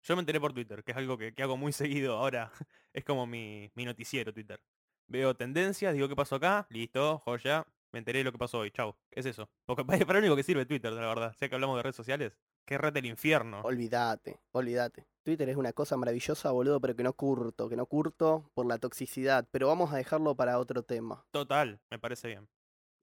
Yo 0.01 0.15
me 0.15 0.21
enteré 0.21 0.39
por 0.39 0.51
Twitter, 0.53 0.83
que 0.83 0.91
es 0.91 0.97
algo 0.97 1.17
que, 1.17 1.33
que 1.33 1.43
hago 1.43 1.57
muy 1.57 1.71
seguido 1.73 2.17
ahora. 2.17 2.51
Es 2.91 3.03
como 3.05 3.27
mi, 3.27 3.71
mi 3.75 3.85
noticiero 3.85 4.33
Twitter. 4.33 4.61
Veo 5.07 5.35
tendencias, 5.35 5.93
digo 5.93 6.07
qué 6.07 6.15
pasó 6.15 6.35
acá, 6.35 6.65
listo, 6.69 7.19
joya. 7.19 7.67
Me 7.93 7.99
enteré 7.99 8.19
de 8.19 8.25
lo 8.25 8.31
que 8.31 8.39
pasó 8.39 8.59
hoy, 8.59 8.71
chau. 8.71 8.95
Es 9.11 9.27
eso. 9.27 9.47
Porque 9.65 9.85
para, 10.07 10.13
lo 10.13 10.19
único 10.19 10.35
que 10.35 10.43
sirve 10.43 10.65
Twitter, 10.65 10.91
la 10.91 11.07
verdad. 11.07 11.35
Ya 11.39 11.47
que 11.47 11.55
hablamos 11.55 11.77
de 11.77 11.83
redes 11.83 11.95
sociales. 11.95 12.37
Qué 12.65 12.77
red 12.77 12.91
del 12.91 13.05
infierno. 13.05 13.61
Olvídate, 13.61 14.39
olvídate. 14.51 15.05
Twitter 15.21 15.47
es 15.49 15.57
una 15.57 15.73
cosa 15.73 15.95
maravillosa, 15.95 16.51
boludo, 16.51 16.81
pero 16.81 16.95
que 16.95 17.03
no 17.03 17.13
curto, 17.13 17.69
que 17.69 17.75
no 17.75 17.85
curto 17.85 18.49
por 18.55 18.65
la 18.65 18.79
toxicidad. 18.79 19.47
Pero 19.51 19.67
vamos 19.67 19.93
a 19.93 19.97
dejarlo 19.97 20.35
para 20.35 20.57
otro 20.57 20.81
tema. 20.83 21.23
Total, 21.31 21.79
me 21.91 21.99
parece 21.99 22.29
bien. 22.29 22.49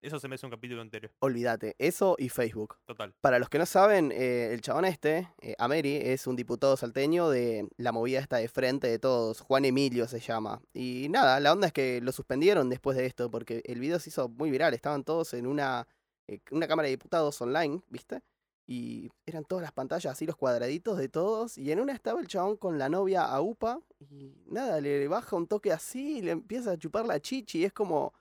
Eso 0.03 0.19
se 0.19 0.29
me 0.29 0.37
hace 0.37 0.47
un 0.47 0.51
capítulo 0.51 0.81
entero. 0.81 1.11
Olvídate, 1.19 1.77
eso 1.79 2.17
y 2.19 2.31
Facebook. 2.31 2.77
Total. 2.87 3.13
Para 3.21 3.39
los 3.39 3.51
que 3.51 3.59
no 3.59 3.67
saben, 3.67 4.11
eh, 4.13 4.49
el 4.53 4.63
chabón 4.63 4.87
este, 4.87 5.29
eh, 5.43 5.55
Ameri, 5.59 5.97
es 5.97 6.27
un 6.27 6.37
diputado 6.37 6.75
salteño 6.79 7.29
de 7.29 7.69
la 7.77 7.93
movida 7.93 8.19
esta 8.19 8.39
de 8.39 8.49
frente 8.49 8.87
de 8.87 8.99
todos. 8.99 9.41
Juan 9.41 9.67
Emilio 9.67 10.09
se 10.09 10.19
llama. 10.19 10.63
Y 10.73 11.09
nada, 11.11 11.39
la 11.39 11.53
onda 11.53 11.67
es 11.67 11.75
que 11.75 12.01
lo 12.01 12.13
suspendieron 12.13 12.71
después 12.71 12.97
de 12.97 13.05
esto, 13.05 13.31
porque 13.31 13.63
el 13.67 13.79
video 13.79 13.99
se 13.99 14.09
hizo 14.09 14.31
muy 14.31 14.51
viral. 14.51 14.73
Estaban 14.73 15.05
todos 15.05 15.35
en 15.35 15.47
una, 15.47 15.87
eh, 16.29 16.41
una 16.51 16.67
cámara 16.67 16.87
de 16.87 16.93
diputados 16.93 17.39
online, 17.43 17.83
¿viste? 17.89 18.23
Y 18.67 19.11
eran 19.27 19.45
todas 19.45 19.63
las 19.63 19.73
pantallas 19.73 20.13
así, 20.13 20.25
los 20.25 20.37
cuadraditos 20.37 20.97
de 20.97 21.11
todos. 21.11 21.59
Y 21.59 21.73
en 21.73 21.81
una 21.81 21.93
estaba 21.93 22.21
el 22.21 22.27
chabón 22.27 22.57
con 22.57 22.79
la 22.79 22.89
novia 22.89 23.25
a 23.25 23.41
UPA. 23.43 23.81
Y 23.99 24.33
nada, 24.47 24.81
le 24.81 25.09
baja 25.09 25.37
un 25.37 25.47
toque 25.47 25.73
así 25.73 26.19
y 26.19 26.23
le 26.23 26.31
empieza 26.31 26.71
a 26.71 26.79
chupar 26.79 27.05
la 27.05 27.21
chichi. 27.21 27.59
Y 27.59 27.65
es 27.65 27.73
como, 27.75 28.15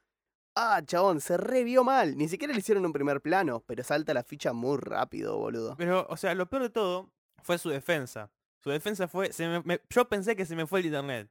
ah, 0.61 0.81
chabón, 0.85 1.21
se 1.21 1.37
revió 1.37 1.83
mal. 1.83 2.17
Ni 2.17 2.27
siquiera 2.27 2.53
le 2.53 2.59
hicieron 2.59 2.85
un 2.85 2.93
primer 2.93 3.21
plano, 3.21 3.63
pero 3.65 3.83
salta 3.83 4.13
la 4.13 4.23
ficha 4.23 4.53
muy 4.53 4.77
rápido, 4.77 5.37
boludo. 5.37 5.75
Pero, 5.77 6.05
o 6.09 6.17
sea, 6.17 6.33
lo 6.35 6.47
peor 6.49 6.63
de 6.63 6.69
todo 6.69 7.09
fue 7.43 7.57
su 7.57 7.69
defensa. 7.69 8.29
Su 8.61 8.69
defensa 8.69 9.07
fue. 9.07 9.31
se 9.31 9.47
me- 9.47 9.61
me- 9.63 9.81
yo 9.89 10.07
pensé 10.09 10.35
que 10.35 10.45
se 10.45 10.55
me 10.55 10.67
fue 10.67 10.79
el 10.81 10.87
internet. 10.87 11.29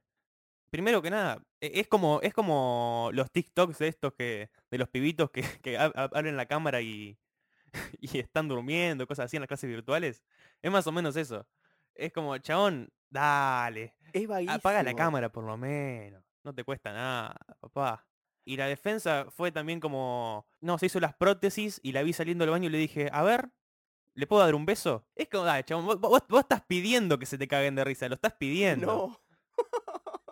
Primero 0.71 1.01
que 1.01 1.09
nada, 1.09 1.43
e- 1.61 1.79
es 1.79 1.87
como, 1.87 2.19
es 2.21 2.33
como 2.33 3.09
los 3.13 3.31
TikToks 3.31 3.77
de 3.79 3.87
estos 3.87 4.13
que. 4.13 4.49
de 4.71 4.77
los 4.77 4.89
pibitos 4.89 5.29
que, 5.31 5.41
que 5.61 5.77
ab- 5.79 5.93
ab- 5.93 6.11
abren 6.13 6.37
la 6.37 6.45
cámara 6.47 6.81
y. 6.81 7.17
y 8.01 8.17
están 8.19 8.47
durmiendo, 8.47 9.05
cosas 9.07 9.25
así 9.25 9.37
en 9.37 9.41
las 9.41 9.47
clases 9.47 9.69
virtuales. 9.69 10.23
Es 10.61 10.71
más 10.71 10.87
o 10.87 10.91
menos 10.91 11.15
eso. 11.15 11.45
Es 11.95 12.11
como, 12.13 12.35
chabón, 12.39 12.89
dale. 13.09 13.93
Es 14.13 14.27
vaguísimo. 14.27 14.55
Apaga 14.55 14.81
la 14.83 14.93
cámara 14.95 15.29
por 15.31 15.43
lo 15.43 15.55
menos. 15.57 16.23
No 16.43 16.53
te 16.53 16.63
cuesta 16.63 16.91
nada, 16.93 17.35
papá. 17.59 18.05
Y 18.49 18.57
la 18.57 18.65
defensa 18.65 19.27
fue 19.29 19.51
también 19.51 19.79
como, 19.79 20.47
no, 20.59 20.79
se 20.79 20.87
hizo 20.87 20.99
las 20.99 21.13
prótesis 21.13 21.79
y 21.83 21.91
la 21.91 22.01
vi 22.01 22.13
saliendo 22.13 22.43
del 22.43 22.49
baño 22.51 22.67
y 22.67 22.71
le 22.71 22.79
dije, 22.79 23.07
a 23.13 23.21
ver, 23.21 23.51
¿le 24.15 24.25
puedo 24.25 24.41
dar 24.43 24.55
un 24.55 24.65
beso? 24.65 25.05
Es 25.13 25.29
como, 25.29 25.43
dale, 25.43 25.63
chabón, 25.63 25.85
vos, 25.85 25.99
vos- 25.99 26.23
vos 26.27 26.39
estás 26.39 26.63
pidiendo 26.65 27.19
que 27.19 27.27
se 27.27 27.37
te 27.37 27.47
caguen 27.47 27.75
de 27.75 27.83
risa, 27.83 28.09
lo 28.09 28.15
estás 28.15 28.33
pidiendo. 28.33 29.15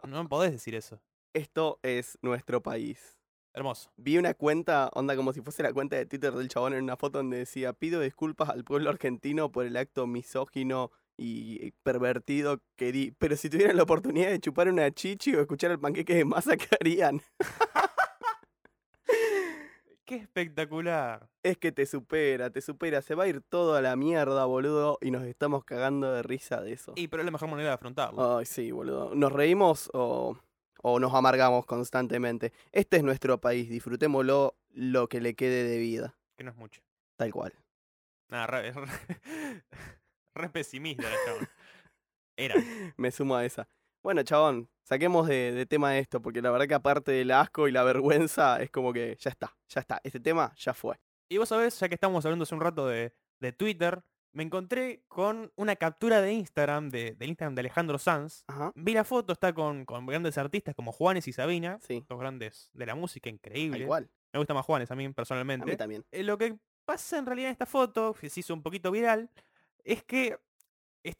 No. 0.04 0.24
No, 0.24 0.28
podés 0.30 0.52
decir 0.52 0.74
eso. 0.74 1.00
Esto 1.34 1.80
es 1.84 2.18
nuestro 2.24 2.64
país. 2.64 3.20
Hermoso. 3.54 3.92
Vi 3.98 4.18
una 4.18 4.34
cuenta, 4.34 4.90
onda 4.94 5.16
como 5.16 5.32
si 5.34 5.42
fuese 5.42 5.62
la 5.62 5.74
cuenta 5.74 5.96
de 5.96 6.06
Twitter 6.08 6.34
del 6.34 6.48
chabón 6.48 6.74
en 6.74 6.84
una 6.84 6.96
foto 6.98 7.20
donde 7.20 7.38
decía, 7.38 7.74
pido 7.74 8.00
disculpas 8.02 8.50
al 8.50 8.64
pueblo 8.64 8.90
argentino 8.90 9.52
por 9.52 9.66
el 9.68 9.78
acto 9.78 10.08
misógino 10.08 10.90
y 11.18 11.72
pervertido 11.84 12.62
que 12.76 12.92
di, 12.92 13.12
pero 13.18 13.36
si 13.36 13.50
tuvieran 13.50 13.76
la 13.76 13.84
oportunidad 13.84 14.30
de 14.30 14.40
chupar 14.40 14.70
una 14.70 14.90
chichi 14.92 15.36
o 15.36 15.42
escuchar 15.42 15.72
el 15.72 15.80
panqueque 15.80 16.14
de 16.16 16.26
masa, 16.26 16.56
¿qué 16.58 16.68
harían? 16.80 17.22
Qué 20.08 20.16
espectacular. 20.16 21.28
Es 21.44 21.58
que 21.58 21.74
te 21.74 21.86
supera, 21.86 22.50
te 22.50 22.62
supera, 22.62 23.02
se 23.02 23.14
va 23.14 23.26
a 23.26 23.28
ir 23.28 23.42
todo 23.42 23.76
a 23.76 23.82
la 23.82 23.98
mierda, 23.98 24.46
boludo, 24.46 24.98
y 25.02 25.12
nos 25.12 25.26
estamos 25.26 25.66
cagando 25.66 26.14
de 26.14 26.24
risa 26.24 26.62
de 26.62 26.72
eso. 26.72 26.94
Y 26.96 27.10
pero 27.10 27.24
es 27.24 27.26
la 27.26 27.32
mejor 27.32 27.50
manera 27.50 27.68
de 27.68 27.76
afrontarlo. 27.76 28.38
Ay, 28.38 28.46
sí, 28.46 28.72
boludo. 28.72 29.14
¿Nos 29.14 29.34
reímos 29.34 29.90
o, 29.94 30.40
o 30.82 31.00
nos 31.02 31.14
amargamos 31.14 31.66
constantemente? 31.66 32.54
Este 32.72 32.96
es 32.96 33.04
nuestro 33.04 33.42
país, 33.42 33.70
disfrutémoslo 33.70 34.56
lo 34.70 35.10
que 35.10 35.20
le 35.20 35.36
quede 35.36 35.66
de 35.66 35.78
vida. 35.78 36.16
Que 36.38 36.46
no 36.46 36.52
es 36.52 36.56
mucho. 36.56 36.82
Tal 37.18 37.34
cual. 37.34 37.54
Nada, 38.30 38.48
re, 38.48 38.72
re, 38.72 38.88
re 40.36 40.50
pesimista. 40.50 41.04
Era. 42.38 42.56
Me 42.96 43.12
sumo 43.12 43.36
a 43.36 43.44
esa. 43.44 43.68
Bueno, 44.04 44.24
chabón, 44.24 44.70
saquemos 44.84 45.28
de, 45.28 45.52
de 45.52 45.66
tema 45.66 45.98
esto, 45.98 46.22
porque 46.22 46.42
la 46.42 46.52
verdad 46.52 46.68
que 46.68 46.74
aparte 46.76 47.12
del 47.12 47.32
asco 47.32 47.68
y 47.68 47.72
la 47.72 47.84
vergüenza, 48.28 48.62
es 48.62 48.70
como 48.70 48.94
que 48.94 49.18
ya 49.20 49.30
está, 49.30 49.56
ya 49.70 49.82
está. 49.82 50.00
Este 50.04 50.20
tema 50.20 50.54
ya 50.58 50.74
fue. 50.74 50.98
Y 51.30 51.38
vos 51.38 51.50
sabés, 51.50 51.78
ya 51.80 51.90
que 51.90 51.96
estamos 51.96 52.26
hablando 52.26 52.44
hace 52.44 52.56
un 52.56 52.62
rato 52.62 52.88
de, 52.88 53.14
de 53.40 53.52
Twitter, 53.52 54.02
me 54.32 54.44
encontré 54.44 55.04
con 55.08 55.52
una 55.56 55.76
captura 55.76 56.22
de 56.22 56.32
Instagram, 56.32 56.90
de, 56.90 57.18
Instagram 57.20 57.56
de 57.56 57.62
Alejandro 57.62 57.98
Sanz. 57.98 58.44
Ajá. 58.48 58.72
Vi 58.76 58.94
la 58.94 59.04
foto, 59.04 59.34
está 59.34 59.52
con, 59.54 59.84
con 59.84 60.06
grandes 60.06 60.38
artistas 60.38 60.76
como 60.76 60.92
Juanes 60.92 61.28
y 61.28 61.34
Sabina, 61.34 61.80
Sí. 61.82 62.06
dos 62.08 62.20
grandes 62.20 62.70
de 62.74 62.86
la 62.86 62.96
música, 62.96 63.30
increíble. 63.30 63.86
cual. 63.88 64.10
Me 64.32 64.40
gusta 64.40 64.54
más 64.54 64.66
Juanes 64.66 64.92
a 64.92 64.96
mí 64.96 65.06
A 65.06 65.12
personalmente. 65.12 65.66
mí 65.66 65.76
también. 65.76 66.06
Eh, 66.12 66.24
lo 66.24 66.38
que 66.38 66.56
pasa 66.86 67.18
en 67.18 67.26
realidad 67.26 67.50
en 67.50 67.54
esta 67.54 67.66
foto, 67.66 68.14
que 68.14 68.30
se 68.30 68.42
hizo 68.42 68.54
un 68.54 68.62
poquito 68.62 68.92
viral, 68.92 69.30
es 69.84 70.04
que 70.04 70.38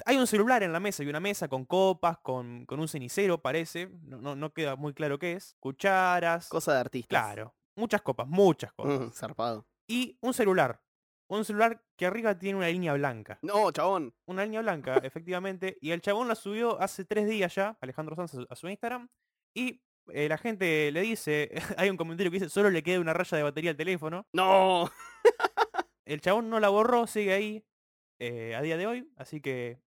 hay 0.06 0.18
un 0.18 0.28
celular 0.28 0.64
en 0.64 0.74
la 0.74 0.80
mesa 0.80 1.04
y 1.04 1.08
una 1.08 1.20
mesa 1.20 1.48
con 1.48 1.66
copas, 1.66 2.18
con, 2.20 2.66
con 2.66 2.80
un 2.80 2.88
cenicero, 2.88 3.42
parece. 3.42 3.90
No, 4.04 4.20
no, 4.22 4.36
no 4.36 4.54
queda 4.54 4.76
muy 4.76 4.94
claro 4.94 5.20
qué 5.20 5.34
es. 5.34 5.56
Cucharas. 5.60 6.50
Cosa 6.50 6.74
de 6.74 6.80
artistas. 6.80 7.10
Claro. 7.10 7.56
Muchas 7.76 8.02
copas, 8.02 8.28
muchas 8.28 8.74
copas. 8.74 9.00
Mm, 9.00 9.12
zarpado. 9.12 9.68
Y 9.88 10.18
un 10.22 10.34
celular. 10.34 10.82
Un 11.30 11.44
celular 11.46 11.84
que 11.98 12.06
arriba 12.06 12.38
tiene 12.40 12.58
una 12.58 12.68
línea 12.70 12.94
blanca. 12.94 13.38
No, 13.42 13.72
chabón. 13.72 14.16
Una 14.26 14.44
línea 14.46 14.62
blanca, 14.62 14.96
efectivamente. 15.04 15.78
Y 15.82 15.92
el 15.92 16.02
chabón 16.02 16.28
la 16.28 16.36
subió 16.36 16.80
hace 16.82 17.06
tres 17.06 17.28
días 17.28 17.54
ya, 17.56 17.78
Alejandro 17.82 18.16
Sanz, 18.16 18.34
a 18.34 18.38
su- 18.38 18.48
a 18.50 18.56
su 18.56 18.70
Instagram. 18.70 19.10
Y 19.54 19.82
eh, 20.14 20.30
la 20.30 20.38
gente 20.38 20.92
le 20.92 21.02
dice, 21.02 21.52
hay 21.78 21.90
un 21.90 21.98
comentario 21.98 22.32
que 22.32 22.40
dice, 22.40 22.50
solo 22.50 22.70
le 22.70 22.82
queda 22.82 23.00
una 23.00 23.14
raya 23.14 23.38
de 23.38 23.44
batería 23.44 23.72
al 23.72 23.78
teléfono. 23.78 24.26
No. 24.34 24.90
El 26.06 26.22
chabón 26.22 26.50
no 26.50 26.60
la 26.60 26.70
borró, 26.70 27.06
sigue 27.06 27.34
ahí 27.34 27.66
eh, 28.20 28.56
a 28.56 28.62
día 28.62 28.78
de 28.78 28.88
hoy, 28.88 29.10
así 29.18 29.42
que 29.42 29.80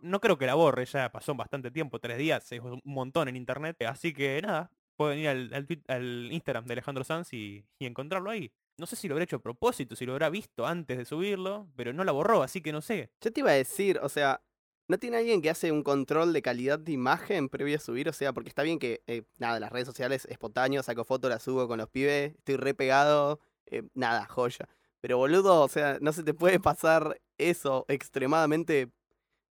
no 0.00 0.20
creo 0.20 0.38
que 0.38 0.46
la 0.46 0.54
borre, 0.54 0.84
ya 0.86 1.10
pasó 1.10 1.34
bastante 1.34 1.70
tiempo, 1.70 1.98
tres 1.98 2.18
días, 2.18 2.50
es 2.50 2.60
un 2.60 2.80
montón 2.84 3.28
en 3.28 3.36
internet, 3.36 3.80
así 3.82 4.12
que 4.12 4.40
nada, 4.42 4.70
pueden 4.96 5.18
ir 5.18 5.28
al, 5.28 5.66
al, 5.88 6.32
Instagram 6.32 6.64
de 6.66 6.72
Alejandro 6.72 7.04
Sanz 7.04 7.32
y, 7.32 7.64
y 7.78 7.86
encontrarlo 7.86 8.30
ahí. 8.30 8.52
No 8.78 8.86
sé 8.86 8.96
si 8.96 9.08
lo 9.08 9.14
habrá 9.14 9.24
hecho 9.24 9.36
a 9.36 9.42
propósito, 9.42 9.96
si 9.96 10.04
lo 10.04 10.12
habrá 10.12 10.28
visto 10.28 10.66
antes 10.66 10.98
de 10.98 11.04
subirlo, 11.04 11.68
pero 11.76 11.92
no 11.92 12.04
la 12.04 12.12
borró, 12.12 12.42
así 12.42 12.60
que 12.60 12.72
no 12.72 12.82
sé. 12.82 13.10
Yo 13.20 13.32
te 13.32 13.40
iba 13.40 13.50
a 13.50 13.54
decir, 13.54 13.98
o 14.02 14.08
sea, 14.08 14.42
¿no 14.88 14.98
tiene 14.98 15.18
alguien 15.18 15.42
que 15.42 15.50
hace 15.50 15.72
un 15.72 15.82
control 15.82 16.32
de 16.32 16.42
calidad 16.42 16.78
de 16.78 16.92
imagen 16.92 17.48
previo 17.48 17.76
a 17.76 17.80
subir? 17.80 18.08
O 18.08 18.12
sea, 18.12 18.32
porque 18.32 18.48
está 18.50 18.62
bien 18.62 18.78
que, 18.78 19.02
eh, 19.06 19.22
nada, 19.38 19.60
las 19.60 19.72
redes 19.72 19.86
sociales 19.86 20.26
espontáneo, 20.26 20.82
saco 20.82 21.04
foto, 21.04 21.28
la 21.28 21.38
subo 21.38 21.68
con 21.68 21.78
los 21.78 21.88
pibes, 21.88 22.34
estoy 22.36 22.56
re 22.56 22.74
pegado, 22.74 23.40
eh, 23.66 23.82
nada, 23.94 24.26
joya. 24.26 24.68
Pero 25.06 25.18
boludo, 25.18 25.62
o 25.62 25.68
sea, 25.68 25.98
no 26.00 26.12
se 26.12 26.24
te 26.24 26.34
puede 26.34 26.58
pasar 26.58 27.20
eso 27.38 27.84
extremadamente 27.86 28.90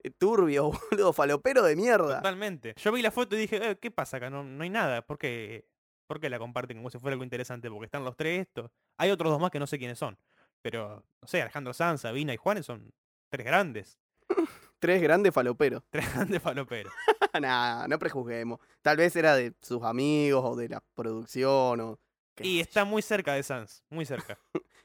eh, 0.04 0.10
turbio, 0.10 0.72
boludo, 0.90 1.14
falopero 1.14 1.62
de 1.62 1.76
mierda. 1.76 2.18
Totalmente. 2.18 2.74
Yo 2.76 2.92
vi 2.92 3.04
la 3.04 3.12
foto 3.12 3.36
y 3.36 3.42
dije, 3.42 3.58
"Eh, 3.70 3.78
¿qué 3.80 3.92
pasa 3.92 4.18
acá? 4.18 4.32
No, 4.32 4.44
no 4.44 4.64
hay 4.64 4.72
nada. 4.72 5.04
¿Por 5.04 5.20
qué, 5.20 5.68
¿Por 6.08 6.20
qué 6.20 6.32
la 6.32 6.40
comparten 6.40 6.78
como 6.78 6.90
si 6.90 6.98
fuera 6.98 7.14
algo 7.14 7.24
interesante? 7.24 7.70
Porque 7.70 7.86
están 7.86 8.04
los 8.04 8.18
tres 8.18 8.48
estos. 8.48 8.72
Hay 8.98 9.12
otros 9.12 9.32
dos 9.32 9.40
más 9.40 9.52
que 9.52 9.60
no 9.60 9.68
sé 9.68 9.78
quiénes 9.78 10.00
son. 10.00 10.18
Pero, 10.64 11.06
no 11.22 11.28
sé, 11.28 11.44
Alejandro 11.44 11.72
Sanz, 11.76 12.02
Sabina 12.02 12.34
y 12.34 12.38
Juanes 12.38 12.66
son 12.66 12.92
tres 13.30 13.46
grandes. 13.46 14.00
Tres 14.80 15.04
grandes 15.04 15.36
faloperos. 15.36 15.84
Tres 15.92 16.12
grandes 16.16 16.42
faloperos. 16.42 16.92
Nah, 17.40 17.88
no 17.88 18.00
prejuzguemos. 18.00 18.60
Tal 18.82 18.98
vez 18.98 19.16
era 19.16 19.36
de 19.36 19.54
sus 19.62 19.84
amigos 19.84 20.42
o 20.44 20.56
de 20.56 20.70
la 20.70 20.84
producción 20.96 21.80
o... 21.80 22.00
Y 22.40 22.60
está 22.60 22.86
muy 22.86 23.04
cerca 23.04 23.36
de 23.36 23.44
Sanz. 23.44 23.84
Muy 23.92 24.06
cerca. 24.08 24.40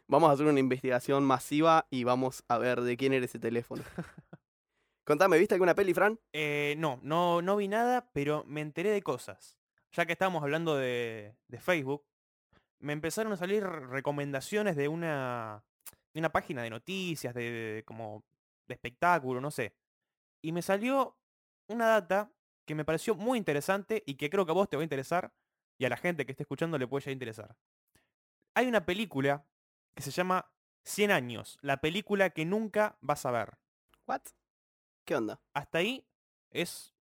Vamos 0.09 0.31
a 0.31 0.33
hacer 0.33 0.47
una 0.47 0.59
investigación 0.61 1.25
masiva 1.25 1.87
y 1.91 2.05
vamos 2.05 2.43
a 2.49 2.59
ver 2.59 2.81
de 2.81 2.97
quién 2.97 3.13
era 3.13 3.27
ese 3.27 3.39
teléfono. 3.39 3.83
Contame, 5.05 5.39
¿viste 5.39 5.55
alguna 5.55 5.75
peli, 5.75 5.95
Fran? 5.95 6.19
Eh, 6.33 6.75
no, 6.79 6.99
no, 7.03 7.43
no 7.43 7.57
vi 7.57 7.69
nada, 7.69 8.11
pero 8.13 8.45
me 8.47 8.61
enteré 8.61 8.91
de 8.91 9.03
cosas. 9.03 9.57
Ya 9.93 10.07
que 10.07 10.13
estábamos 10.13 10.43
hablando 10.43 10.77
de, 10.77 11.35
de 11.49 11.61
Facebook, 11.61 12.05
me 12.79 12.93
empezaron 12.93 13.33
a 13.33 13.37
salir 13.37 13.65
recomendaciones 13.65 14.77
de 14.77 14.89
una, 14.89 15.65
de 16.13 16.21
una 16.21 16.31
página 16.31 16.63
de 16.63 16.71
noticias, 16.71 17.35
de, 17.35 17.51
de- 17.51 17.85
como 17.85 18.25
de 18.67 18.75
espectáculo, 18.75 19.41
no 19.41 19.51
sé. 19.51 19.75
Y 20.43 20.53
me 20.53 20.63
salió 20.63 21.17
una 21.69 21.87
data 21.89 22.31
que 22.67 22.75
me 22.75 22.85
pareció 22.85 23.15
muy 23.15 23.39
interesante 23.39 24.03
y 24.07 24.15
que 24.17 24.31
creo 24.31 24.45
que 24.47 24.53
a 24.53 24.55
vos 24.55 24.69
te 24.69 24.77
va 24.77 24.83
a 24.83 24.85
interesar 24.85 25.33
y 25.79 25.87
a 25.87 25.89
la 25.89 25.97
gente 25.97 26.27
que 26.27 26.33
esté 26.33 26.43
escuchando 26.45 26.79
le 26.79 26.87
puede 26.87 27.07
ya 27.07 27.13
interesar. 27.13 27.57
Hay 28.55 28.67
una 28.67 28.85
película 28.85 29.45
que 29.99 30.05
se 30.05 30.13
llama 30.13 30.49
100 30.85 31.11
años, 31.11 31.59
la 31.61 31.81
película 31.81 32.31
que 32.31 32.45
nunca 32.45 32.97
vas 33.01 33.27
a 33.27 33.33
ver. 33.33 33.59
¿What? 34.07 34.23
¿Qué 35.05 35.17
onda? 35.17 35.41
Hasta 35.55 35.79
ahí 35.79 36.07
es 36.53 36.95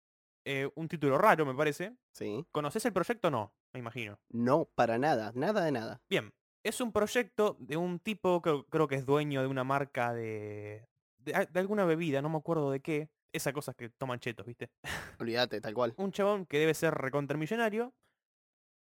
eh, 0.47 0.71
un 0.77 0.89
título 0.89 1.19
raro, 1.19 1.45
me 1.45 1.55
parece. 1.55 1.95
Sí. 2.15 2.47
¿Conoces 2.53 2.87
el 2.87 2.95
proyecto? 2.95 3.31
No, 3.31 3.55
me 3.75 3.81
imagino. 3.81 4.19
No, 4.31 4.65
para 4.75 4.97
nada, 4.97 5.31
nada 5.35 5.63
de 5.63 5.73
nada. 5.73 6.01
Bien, 6.09 6.33
es 6.65 6.81
un 6.81 6.91
proyecto 6.91 7.59
de 7.61 7.77
un 7.77 7.99
tipo 8.01 8.41
que 8.41 8.65
creo 8.71 8.89
que 8.89 8.95
es 8.95 9.05
dueño 9.05 9.43
de 9.43 9.47
una 9.49 9.63
marca 9.63 10.15
de, 10.15 10.89
de, 11.19 11.35
a- 11.35 11.45
de 11.45 11.61
alguna 11.61 11.85
bebida, 11.85 12.23
no 12.23 12.31
me 12.31 12.39
acuerdo 12.39 12.71
de 12.71 12.81
qué. 12.81 13.11
Esas 13.31 13.53
cosas 13.53 13.75
que 13.77 13.91
toman 13.91 14.21
chetos, 14.21 14.47
¿viste? 14.47 14.71
Olvídate, 15.21 15.61
tal 15.61 15.75
cual. 15.75 15.93
Un 15.99 16.13
chabón 16.13 16.47
que 16.47 16.59
debe 16.59 16.73
ser 16.73 16.95
recontramillonario. 16.95 17.93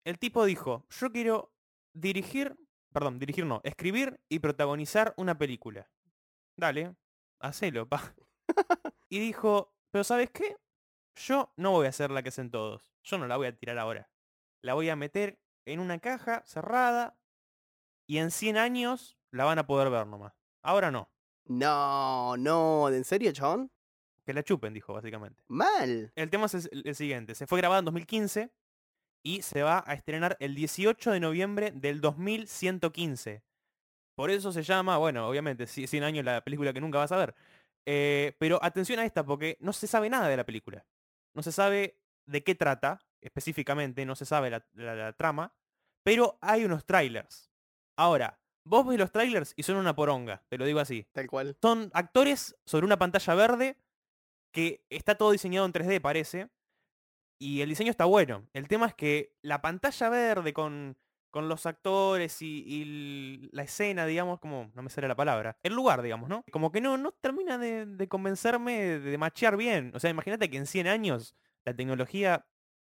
El 0.04 0.18
tipo 0.20 0.44
dijo, 0.44 0.86
yo 0.90 1.10
quiero 1.10 1.52
dirigir, 1.92 2.56
perdón, 2.96 3.18
dirigir 3.18 3.44
no, 3.44 3.60
escribir 3.62 4.18
y 4.30 4.38
protagonizar 4.38 5.12
una 5.18 5.36
película. 5.36 5.90
Dale, 6.56 6.96
hacelo, 7.40 7.86
pa. 7.86 8.14
y 9.10 9.18
dijo, 9.18 9.74
pero 9.90 10.02
¿sabes 10.02 10.30
qué? 10.30 10.56
Yo 11.14 11.52
no 11.56 11.72
voy 11.72 11.84
a 11.84 11.90
hacer 11.90 12.10
la 12.10 12.22
que 12.22 12.30
hacen 12.30 12.50
todos. 12.50 12.94
Yo 13.02 13.18
no 13.18 13.26
la 13.26 13.36
voy 13.36 13.48
a 13.48 13.54
tirar 13.54 13.76
ahora. 13.76 14.08
La 14.62 14.72
voy 14.72 14.88
a 14.88 14.96
meter 14.96 15.38
en 15.66 15.80
una 15.80 15.98
caja 15.98 16.42
cerrada 16.46 17.18
y 18.06 18.16
en 18.16 18.30
100 18.30 18.56
años 18.56 19.18
la 19.30 19.44
van 19.44 19.58
a 19.58 19.66
poder 19.66 19.90
ver 19.90 20.06
nomás. 20.06 20.32
Ahora 20.62 20.90
no. 20.90 21.10
No, 21.44 22.38
no, 22.38 22.88
¿en 22.88 23.04
serio, 23.04 23.30
chabón? 23.32 23.70
Que 24.24 24.32
la 24.32 24.42
chupen, 24.42 24.72
dijo 24.72 24.94
básicamente. 24.94 25.44
Mal. 25.48 26.12
El 26.16 26.30
tema 26.30 26.46
es 26.46 26.54
el 26.54 26.82
el 26.86 26.94
siguiente. 26.94 27.34
Se 27.34 27.46
fue 27.46 27.58
grabado 27.58 27.80
en 27.80 27.84
2015 27.84 28.50
y 29.26 29.42
se 29.42 29.62
va 29.64 29.82
a 29.84 29.94
estrenar 29.94 30.36
el 30.38 30.54
18 30.54 31.10
de 31.10 31.18
noviembre 31.18 31.72
del 31.72 32.00
2115. 32.00 33.42
Por 34.16 34.30
eso 34.30 34.52
se 34.52 34.62
llama, 34.62 34.98
bueno, 34.98 35.28
obviamente, 35.28 35.64
ci- 35.64 35.86
100 35.86 36.04
años 36.04 36.24
la 36.24 36.42
película 36.44 36.72
que 36.72 36.80
nunca 36.80 36.98
vas 36.98 37.10
a 37.12 37.16
ver. 37.16 37.34
Eh, 37.86 38.34
pero 38.38 38.58
atención 38.62 38.98
a 39.00 39.04
esta, 39.04 39.24
porque 39.24 39.56
no 39.60 39.72
se 39.72 39.86
sabe 39.86 40.08
nada 40.10 40.28
de 40.28 40.36
la 40.36 40.44
película. 40.46 40.86
No 41.34 41.42
se 41.42 41.52
sabe 41.52 41.98
de 42.26 42.42
qué 42.44 42.54
trata 42.54 43.00
específicamente, 43.20 44.06
no 44.06 44.14
se 44.14 44.24
sabe 44.26 44.50
la, 44.50 44.64
la- 44.74 44.94
la 44.94 45.12
trama, 45.12 45.52
pero 46.04 46.38
hay 46.40 46.64
unos 46.64 46.84
trailers. 46.86 47.50
Ahora, 47.98 48.38
vos 48.64 48.86
ves 48.86 48.98
los 48.98 49.10
trailers 49.10 49.54
y 49.56 49.64
son 49.64 49.76
una 49.76 49.94
poronga, 49.96 50.44
te 50.48 50.56
lo 50.58 50.64
digo 50.66 50.78
así. 50.80 51.06
Tal 51.12 51.26
cual. 51.26 51.56
Son 51.60 51.90
actores 51.94 52.56
sobre 52.64 52.86
una 52.86 52.98
pantalla 52.98 53.34
verde 53.34 53.76
que 54.54 54.84
está 54.88 55.16
todo 55.16 55.32
diseñado 55.32 55.66
en 55.66 55.72
3D, 55.72 56.00
parece. 56.00 56.48
Y 57.38 57.60
el 57.60 57.68
diseño 57.68 57.90
está 57.90 58.04
bueno. 58.04 58.46
El 58.52 58.68
tema 58.68 58.86
es 58.86 58.94
que 58.94 59.34
la 59.42 59.60
pantalla 59.60 60.08
verde 60.08 60.52
con, 60.52 60.96
con 61.30 61.48
los 61.48 61.66
actores 61.66 62.40
y, 62.40 63.50
la 63.52 63.62
escena, 63.62 64.06
digamos, 64.06 64.40
como, 64.40 64.70
no 64.74 64.82
me 64.82 64.90
sale 64.90 65.08
la 65.08 65.16
palabra, 65.16 65.58
el 65.62 65.74
lugar, 65.74 66.02
digamos, 66.02 66.28
¿no? 66.28 66.44
Como 66.50 66.72
que 66.72 66.80
no, 66.80 66.96
no 66.96 67.12
termina 67.12 67.58
de, 67.58 68.08
convencerme 68.08 68.80
de, 68.80 69.00
de 69.00 69.18
machear 69.18 69.56
bien. 69.56 69.92
O 69.94 70.00
sea, 70.00 70.10
imagínate 70.10 70.48
que 70.48 70.56
en 70.56 70.66
100 70.66 70.86
años 70.86 71.36
la 71.64 71.74
tecnología, 71.74 72.46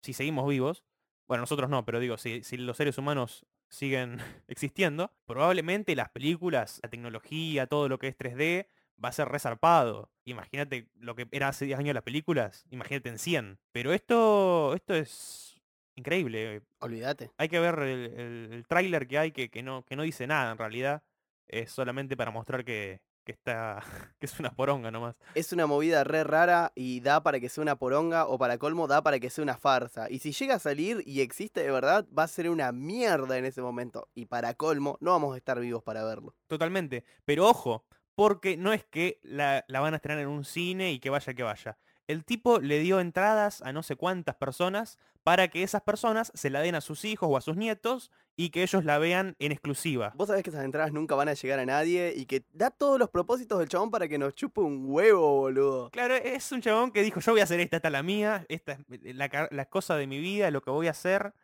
si 0.01 0.13
seguimos 0.13 0.47
vivos, 0.47 0.83
bueno, 1.27 1.41
nosotros 1.41 1.69
no, 1.69 1.83
pero 1.83 1.99
digo, 1.99 2.17
si, 2.17 2.43
si 2.43 2.57
los 2.57 2.77
seres 2.77 2.97
humanos 2.97 3.45
siguen 3.69 4.17
existiendo, 4.47 5.11
probablemente 5.25 5.95
las 5.95 6.09
películas, 6.09 6.79
la 6.83 6.89
tecnología, 6.89 7.67
todo 7.67 7.89
lo 7.89 7.99
que 7.99 8.09
es 8.09 8.17
3D, 8.17 8.67
va 9.03 9.09
a 9.09 9.13
ser 9.13 9.29
resarpado. 9.29 10.11
Imagínate 10.25 10.89
lo 10.95 11.15
que 11.15 11.27
era 11.31 11.49
hace 11.49 11.65
10 11.65 11.79
años 11.79 11.93
las 11.93 12.03
películas, 12.03 12.65
imagínate 12.69 13.09
en 13.09 13.19
100. 13.19 13.59
Pero 13.71 13.93
esto, 13.93 14.73
esto 14.75 14.95
es 14.95 15.61
increíble. 15.95 16.61
Olvídate. 16.79 17.31
Hay 17.37 17.49
que 17.49 17.59
ver 17.59 17.79
el, 17.79 18.13
el, 18.19 18.53
el 18.53 18.67
tráiler 18.67 19.07
que 19.07 19.17
hay 19.17 19.31
que, 19.31 19.49
que, 19.49 19.63
no, 19.63 19.83
que 19.83 19.95
no 19.95 20.03
dice 20.03 20.27
nada 20.27 20.51
en 20.51 20.57
realidad. 20.57 21.03
Es 21.47 21.71
solamente 21.71 22.17
para 22.17 22.31
mostrar 22.31 22.65
que, 22.65 23.01
que 23.27 23.33
está 23.33 23.83
que 24.19 24.25
es 24.25 24.39
una 24.39 24.51
poronga 24.51 24.89
nomás. 24.89 25.15
Es 25.35 25.51
una 25.51 25.67
movida 25.67 26.05
re 26.05 26.23
rara 26.23 26.71
y 26.75 27.01
da 27.01 27.21
para 27.21 27.41
que 27.41 27.49
sea 27.49 27.61
una 27.61 27.75
poronga 27.75 28.25
o 28.25 28.37
para 28.37 28.57
colmo 28.57 28.87
da 28.87 29.01
para 29.01 29.19
que 29.19 29.29
sea 29.29 29.43
una 29.43 29.57
farsa. 29.57 30.09
Y 30.09 30.19
si 30.19 30.31
llega 30.31 30.55
a 30.55 30.59
salir 30.59 31.03
y 31.05 31.19
existe 31.19 31.61
de 31.61 31.69
verdad, 31.69 32.07
va 32.17 32.23
a 32.23 32.27
ser 32.29 32.49
una 32.49 32.71
mierda 32.71 33.37
en 33.37 33.43
ese 33.43 33.61
momento. 33.61 34.07
Y 34.15 34.27
para 34.27 34.53
colmo, 34.53 34.97
no 35.01 35.11
vamos 35.11 35.35
a 35.35 35.37
estar 35.37 35.59
vivos 35.59 35.83
para 35.83 36.05
verlo. 36.05 36.35
Totalmente. 36.47 37.03
Pero 37.25 37.47
ojo, 37.47 37.83
porque 38.17 38.57
no 38.57 38.73
es 38.73 38.83
que 38.83 39.19
la, 39.21 39.63
la 39.67 39.79
van 39.79 39.93
a 39.93 39.97
estrenar 39.97 40.23
en 40.23 40.29
un 40.29 40.43
cine 40.43 40.91
y 40.91 40.97
que 40.97 41.11
vaya 41.11 41.35
que 41.35 41.43
vaya. 41.43 41.77
El 42.07 42.25
tipo 42.25 42.59
le 42.59 42.79
dio 42.79 42.99
entradas 42.99 43.61
a 43.61 43.71
no 43.73 43.83
sé 43.83 43.95
cuántas 43.95 44.33
personas 44.33 44.97
para 45.21 45.49
que 45.49 45.61
esas 45.61 45.83
personas 45.83 46.31
se 46.33 46.49
la 46.49 46.61
den 46.61 46.73
a 46.73 46.81
sus 46.81 47.05
hijos 47.05 47.29
o 47.31 47.37
a 47.37 47.41
sus 47.41 47.57
nietos 47.57 48.11
y 48.35 48.49
que 48.49 48.63
ellos 48.63 48.83
la 48.85 48.97
vean 48.97 49.35
en 49.37 49.51
exclusiva. 49.51 50.13
Vos 50.15 50.29
sabés 50.29 50.41
que 50.41 50.49
esas 50.49 50.65
entradas 50.65 50.91
nunca 50.91 51.13
van 51.13 51.29
a 51.29 51.35
llegar 51.35 51.59
a 51.59 51.65
nadie 51.67 52.11
y 52.15 52.25
que 52.25 52.43
da 52.53 52.71
todos 52.71 52.97
los 52.97 53.11
propósitos 53.11 53.59
del 53.59 53.69
chabón 53.69 53.91
para 53.91 54.07
que 54.07 54.17
nos 54.17 54.33
chupe 54.33 54.61
un 54.61 54.85
huevo, 54.87 55.41
boludo. 55.41 55.91
Claro, 55.91 56.15
es 56.15 56.51
un 56.51 56.61
chabón 56.61 56.91
que 56.91 57.03
dijo, 57.03 57.19
yo 57.19 57.33
voy 57.33 57.41
a 57.41 57.43
hacer 57.43 57.59
esta, 57.59 57.75
esta 57.75 57.89
es 57.89 57.91
la 57.91 58.01
mía, 58.01 58.47
esta 58.49 58.79
es 58.89 59.15
la, 59.15 59.65
cosa 59.65 59.95
de 59.95 60.07
mi 60.07 60.19
vida, 60.19 60.49
lo 60.49 60.61
que 60.61 60.71
voy 60.71 60.87
a 60.87 60.91
hacer. 60.91 61.35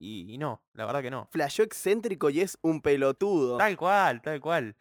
Y, 0.00 0.26
y 0.34 0.38
no, 0.38 0.60
la 0.72 0.86
verdad 0.86 1.02
que 1.02 1.10
no. 1.12 1.28
Flashó 1.30 1.62
excéntrico 1.62 2.30
y 2.30 2.40
es 2.40 2.58
un 2.62 2.82
pelotudo. 2.82 3.58
Tal 3.58 3.76
cual, 3.76 4.22
tal 4.22 4.40
cual. 4.40 4.74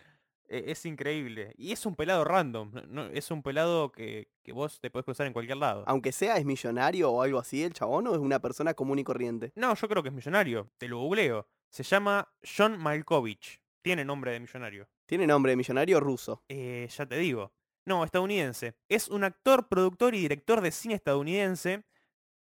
E- 0.47 0.71
Es 0.71 0.85
increíble. 0.85 1.53
Y 1.57 1.71
es 1.71 1.85
un 1.85 1.95
pelado 1.95 2.23
random. 2.23 2.71
no- 2.87 3.05
es 3.07 3.31
un 3.31 3.41
pelado 3.43 3.91
que, 3.91 4.29
que 4.43 4.51
vos 4.51 4.79
te 4.79 4.89
podés 4.91 5.05
cruzar 5.05 5.27
en 5.27 5.33
cualquier 5.33 5.57
lado. 5.57 5.83
Aunque 5.87 6.11
sea, 6.11 6.37
¿es 6.37 6.45
millonario 6.45 7.11
o 7.11 7.21
algo 7.21 7.39
así 7.39 7.63
el 7.63 7.73
chabón 7.73 8.07
o 8.07 8.13
es 8.13 8.19
una 8.19 8.39
persona 8.39 8.73
común 8.73 8.99
y 8.99 9.03
corriente? 9.03 9.51
No, 9.55 9.73
yo 9.75 9.87
creo 9.87 10.03
que 10.03 10.09
es 10.09 10.15
millonario. 10.15 10.69
Te 10.77 10.87
lo 10.87 10.99
googleo. 10.99 11.47
Se 11.69 11.83
llama 11.83 12.31
John 12.57 12.77
Malkovich. 12.77 13.59
Tiene 13.81 14.05
nombre 14.05 14.31
de 14.31 14.39
millonario. 14.39 14.87
Tiene 15.05 15.27
nombre 15.27 15.51
de 15.51 15.55
millonario 15.57 15.99
ruso. 15.99 16.43
Eh, 16.49 16.87
ya 16.95 17.05
te 17.05 17.17
digo. 17.17 17.53
No, 17.85 18.03
estadounidense. 18.03 18.75
Es 18.89 19.09
un 19.09 19.23
actor, 19.23 19.67
productor 19.67 20.15
y 20.15 20.19
director 20.19 20.61
de 20.61 20.71
cine 20.71 20.95
estadounidense. 20.95 21.83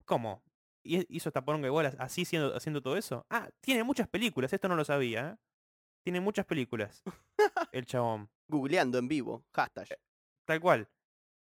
¿Cómo? 0.06 0.42
¿Y- 0.84 1.06
¿Hizo 1.16 1.30
esta 1.30 1.44
poronga 1.44 1.68
igual 1.68 1.86
as- 1.88 1.96
así 2.00 2.26
siendo, 2.26 2.56
haciendo 2.56 2.82
todo 2.82 2.96
eso? 2.98 3.26
Ah, 3.30 3.50
tiene 3.62 3.84
muchas 3.84 4.08
películas. 4.08 4.54
Esto 4.54 4.68
no 4.70 4.76
lo 4.76 4.86
sabía. 4.86 5.32
¿eh? 5.32 5.36
Tiene 6.06 6.20
muchas 6.22 6.46
películas. 6.46 7.02
El 7.72 7.86
chabón. 7.86 8.30
Googleando 8.48 8.98
en 8.98 9.08
vivo. 9.08 9.46
Hashtag. 9.54 9.88
Tal 10.46 10.60
cual. 10.60 10.90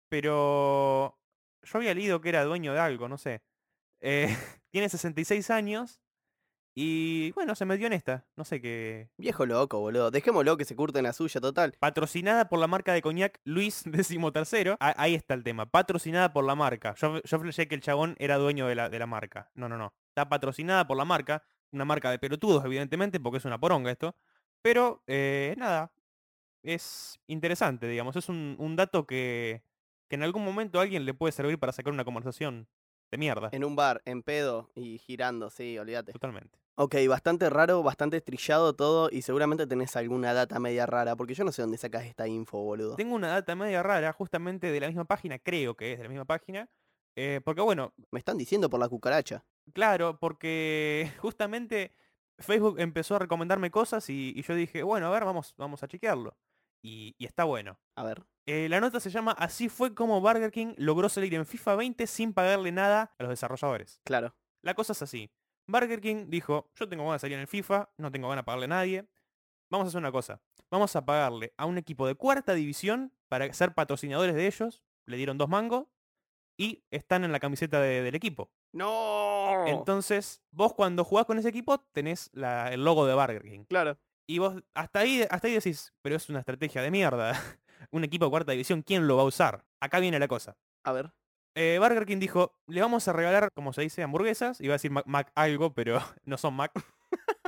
Pero 0.10 1.18
yo 1.64 1.78
había 1.78 1.94
leído 1.94 2.22
que 2.22 2.30
era 2.30 2.44
dueño 2.44 2.74
de 2.74 2.80
algo, 2.80 3.08
no 3.08 3.18
sé. 3.18 3.42
Eh, 4.02 4.28
tiene 4.72 4.90
66 4.90 5.50
años 5.50 6.02
y 6.76 7.32
bueno, 7.34 7.54
se 7.56 7.66
metió 7.66 7.88
en 7.88 7.94
esta. 7.94 8.26
No 8.36 8.46
sé 8.46 8.60
qué. 8.62 9.10
Viejo 9.18 9.46
loco, 9.46 9.80
boludo. 9.80 10.10
Dejémoslo 10.10 10.58
que 10.58 10.66
se 10.66 10.76
curte 10.76 11.00
en 11.00 11.04
la 11.04 11.14
suya, 11.14 11.40
total. 11.40 11.76
Patrocinada 11.80 12.50
por 12.50 12.60
la 12.60 12.68
marca 12.68 12.94
de 12.94 13.02
coñac 13.02 13.40
Luis 13.44 13.84
XIII. 13.92 14.76
Ah, 14.80 14.94
Ahí 14.98 15.14
está 15.14 15.36
el 15.36 15.44
tema. 15.44 15.68
Patrocinada 15.68 16.34
por 16.34 16.44
la 16.46 16.56
marca. 16.56 16.96
Yo, 16.96 17.22
yo 17.22 17.40
flashé 17.40 17.68
que 17.68 17.76
el 17.76 17.82
chabón 17.82 18.16
era 18.18 18.38
dueño 18.38 18.68
de 18.68 18.76
la, 18.76 18.90
de 18.90 19.00
la 19.00 19.06
marca. 19.06 19.52
No, 19.54 19.70
no, 19.70 19.78
no. 19.78 19.94
Está 20.10 20.30
patrocinada 20.30 20.88
por 20.88 20.98
la 20.98 21.06
marca. 21.06 21.44
Una 21.72 21.86
marca 21.86 22.12
de 22.12 22.20
pelotudos, 22.20 22.64
evidentemente, 22.66 23.20
porque 23.20 23.38
es 23.38 23.46
una 23.46 23.60
poronga 23.60 23.92
esto. 23.92 24.16
Pero, 24.64 25.04
eh, 25.08 25.54
nada. 25.58 25.92
Es 26.64 27.20
interesante, 27.28 27.88
digamos. 27.88 28.16
Es 28.16 28.30
un, 28.30 28.56
un 28.58 28.76
dato 28.76 29.06
que, 29.06 29.64
que 30.10 30.16
en 30.16 30.24
algún 30.24 30.46
momento 30.46 30.80
a 30.80 30.84
alguien 30.84 31.06
le 31.06 31.14
puede 31.14 31.34
servir 31.34 31.60
para 31.60 31.74
sacar 31.74 31.94
una 31.94 32.06
conversación 32.06 32.68
de 33.12 33.18
mierda. 33.18 33.50
En 33.52 33.64
un 33.66 33.76
bar, 33.76 34.02
en 34.06 34.24
pedo 34.24 34.70
y 34.76 34.98
girando, 34.98 35.50
sí, 35.50 35.78
olvídate. 35.78 36.14
Totalmente. 36.14 36.58
Ok, 36.76 36.96
bastante 37.08 37.50
raro, 37.52 37.84
bastante 37.84 38.20
trillado 38.22 38.76
todo 38.76 39.10
y 39.12 39.22
seguramente 39.22 39.68
tenés 39.68 39.96
alguna 39.96 40.34
data 40.34 40.60
media 40.60 40.86
rara, 40.88 41.16
porque 41.16 41.36
yo 41.36 41.44
no 41.44 41.52
sé 41.52 41.62
dónde 41.62 41.78
sacas 41.78 42.06
esta 42.06 42.28
info, 42.28 42.58
boludo. 42.64 42.96
Tengo 42.96 43.14
una 43.16 43.28
data 43.28 43.56
media 43.56 43.84
rara, 43.84 44.12
justamente 44.14 44.72
de 44.72 44.80
la 44.80 44.88
misma 44.88 45.06
página, 45.06 45.38
creo 45.38 45.76
que 45.76 45.92
es 45.92 46.00
de 46.00 46.04
la 46.06 46.10
misma 46.10 46.26
página. 46.26 46.70
eh, 47.16 47.42
porque 47.46 47.62
bueno, 47.62 47.94
Me 48.12 48.18
están 48.20 48.38
diciendo 48.38 48.70
por 48.70 48.80
la 48.80 48.90
cucaracha. 48.90 49.46
Claro, 49.74 50.18
porque 50.20 51.12
justamente 51.20 51.92
Facebook 52.40 52.80
empezó 52.80 53.16
a 53.16 53.20
recomendarme 53.20 53.72
cosas 53.72 54.10
y, 54.10 54.34
y 54.36 54.42
yo 54.42 54.56
dije, 54.56 54.84
bueno, 54.84 55.08
a 55.08 55.10
ver, 55.12 55.26
vamos, 55.26 55.54
vamos 55.58 55.84
a 55.84 55.88
chequearlo. 55.88 56.38
Y, 56.82 57.16
y 57.18 57.26
está 57.26 57.46
bueno. 57.46 57.80
A 57.96 58.04
ver. 58.04 58.24
Eh, 58.46 58.68
la 58.68 58.82
nota 58.82 59.00
se 59.00 59.10
llama 59.10 59.32
Así 59.32 59.70
fue 59.70 59.96
como 59.96 60.20
Burger 60.20 60.52
King 60.52 60.74
logró 60.78 61.08
salir 61.08 61.34
en 61.34 61.46
FIFA 61.46 61.76
20 61.76 62.08
sin 62.08 62.34
pagarle 62.34 62.72
nada 62.72 63.14
a 63.18 63.24
los 63.24 63.30
desarrolladores. 63.30 64.02
Claro. 64.04 64.36
La 64.62 64.74
cosa 64.74 64.92
es 64.92 65.02
así. 65.02 65.32
Burger 65.68 66.02
King 66.02 66.26
dijo, 66.28 66.70
yo 66.76 66.90
tengo 66.90 67.04
ganas 67.06 67.22
de 67.22 67.26
salir 67.26 67.36
en 67.36 67.42
el 67.42 67.48
FIFA, 67.48 67.90
no 67.98 68.12
tengo 68.12 68.28
ganas 68.28 68.44
de 68.44 68.46
pagarle 68.46 68.66
a 68.66 68.70
nadie. 68.70 69.08
Vamos 69.70 69.86
a 69.86 69.88
hacer 69.90 70.00
una 70.00 70.12
cosa. 70.12 70.42
Vamos 70.70 70.96
a 70.96 71.06
pagarle 71.06 71.54
a 71.58 71.66
un 71.66 71.78
equipo 71.78 72.06
de 72.06 72.16
cuarta 72.16 72.54
división 72.54 73.14
para 73.30 73.52
ser 73.54 73.74
patrocinadores 73.74 74.36
de 74.36 74.48
ellos. 74.48 74.84
Le 75.06 75.18
dieron 75.18 75.38
dos 75.38 75.48
mangos 75.50 75.88
y 76.58 76.84
están 76.92 77.24
en 77.24 77.32
la 77.32 77.40
camiseta 77.40 77.80
de- 77.82 78.02
del 78.04 78.16
equipo. 78.16 78.52
¡No! 78.72 79.66
Entonces, 79.68 80.42
vos 80.52 80.74
cuando 80.74 81.04
jugás 81.04 81.26
con 81.26 81.38
ese 81.40 81.50
equipo 81.50 81.80
tenés 81.94 82.30
la- 82.34 82.72
el 82.74 82.84
logo 82.84 83.06
de 83.06 83.14
Burger 83.16 83.44
King. 83.44 83.64
Claro. 83.66 83.98
Y 84.28 84.40
vos 84.40 84.62
hasta 84.74 85.00
ahí, 85.00 85.26
hasta 85.30 85.48
ahí 85.48 85.54
decís, 85.54 85.94
pero 86.02 86.16
es 86.16 86.30
una 86.30 86.40
estrategia 86.40 86.82
de 86.82 86.92
mierda. 86.92 87.32
Un 87.92 88.04
equipo 88.06 88.26
de 88.26 88.32
cuarta 88.32 88.52
división, 88.54 88.82
¿quién 88.82 89.08
lo 89.08 89.18
va 89.18 89.24
a 89.24 89.26
usar? 89.26 89.66
Acá 89.82 90.00
viene 90.00 90.18
la 90.18 90.28
cosa. 90.30 90.56
A 90.86 90.94
ver. 90.94 91.12
Eh, 91.56 91.78
Burger 91.82 92.06
King 92.06 92.18
dijo, 92.20 92.56
le 92.68 92.82
vamos 92.82 93.08
a 93.08 93.14
regalar, 93.14 93.50
como 93.54 93.74
se 93.74 93.82
dice, 93.82 94.02
hamburguesas. 94.04 94.62
Iba 94.62 94.74
a 94.74 94.76
decir 94.76 94.90
Mac, 94.92 95.06
Mac 95.06 95.32
algo, 95.36 95.74
pero 95.74 96.00
no 96.24 96.38
son 96.38 96.54
Mac. 96.56 96.72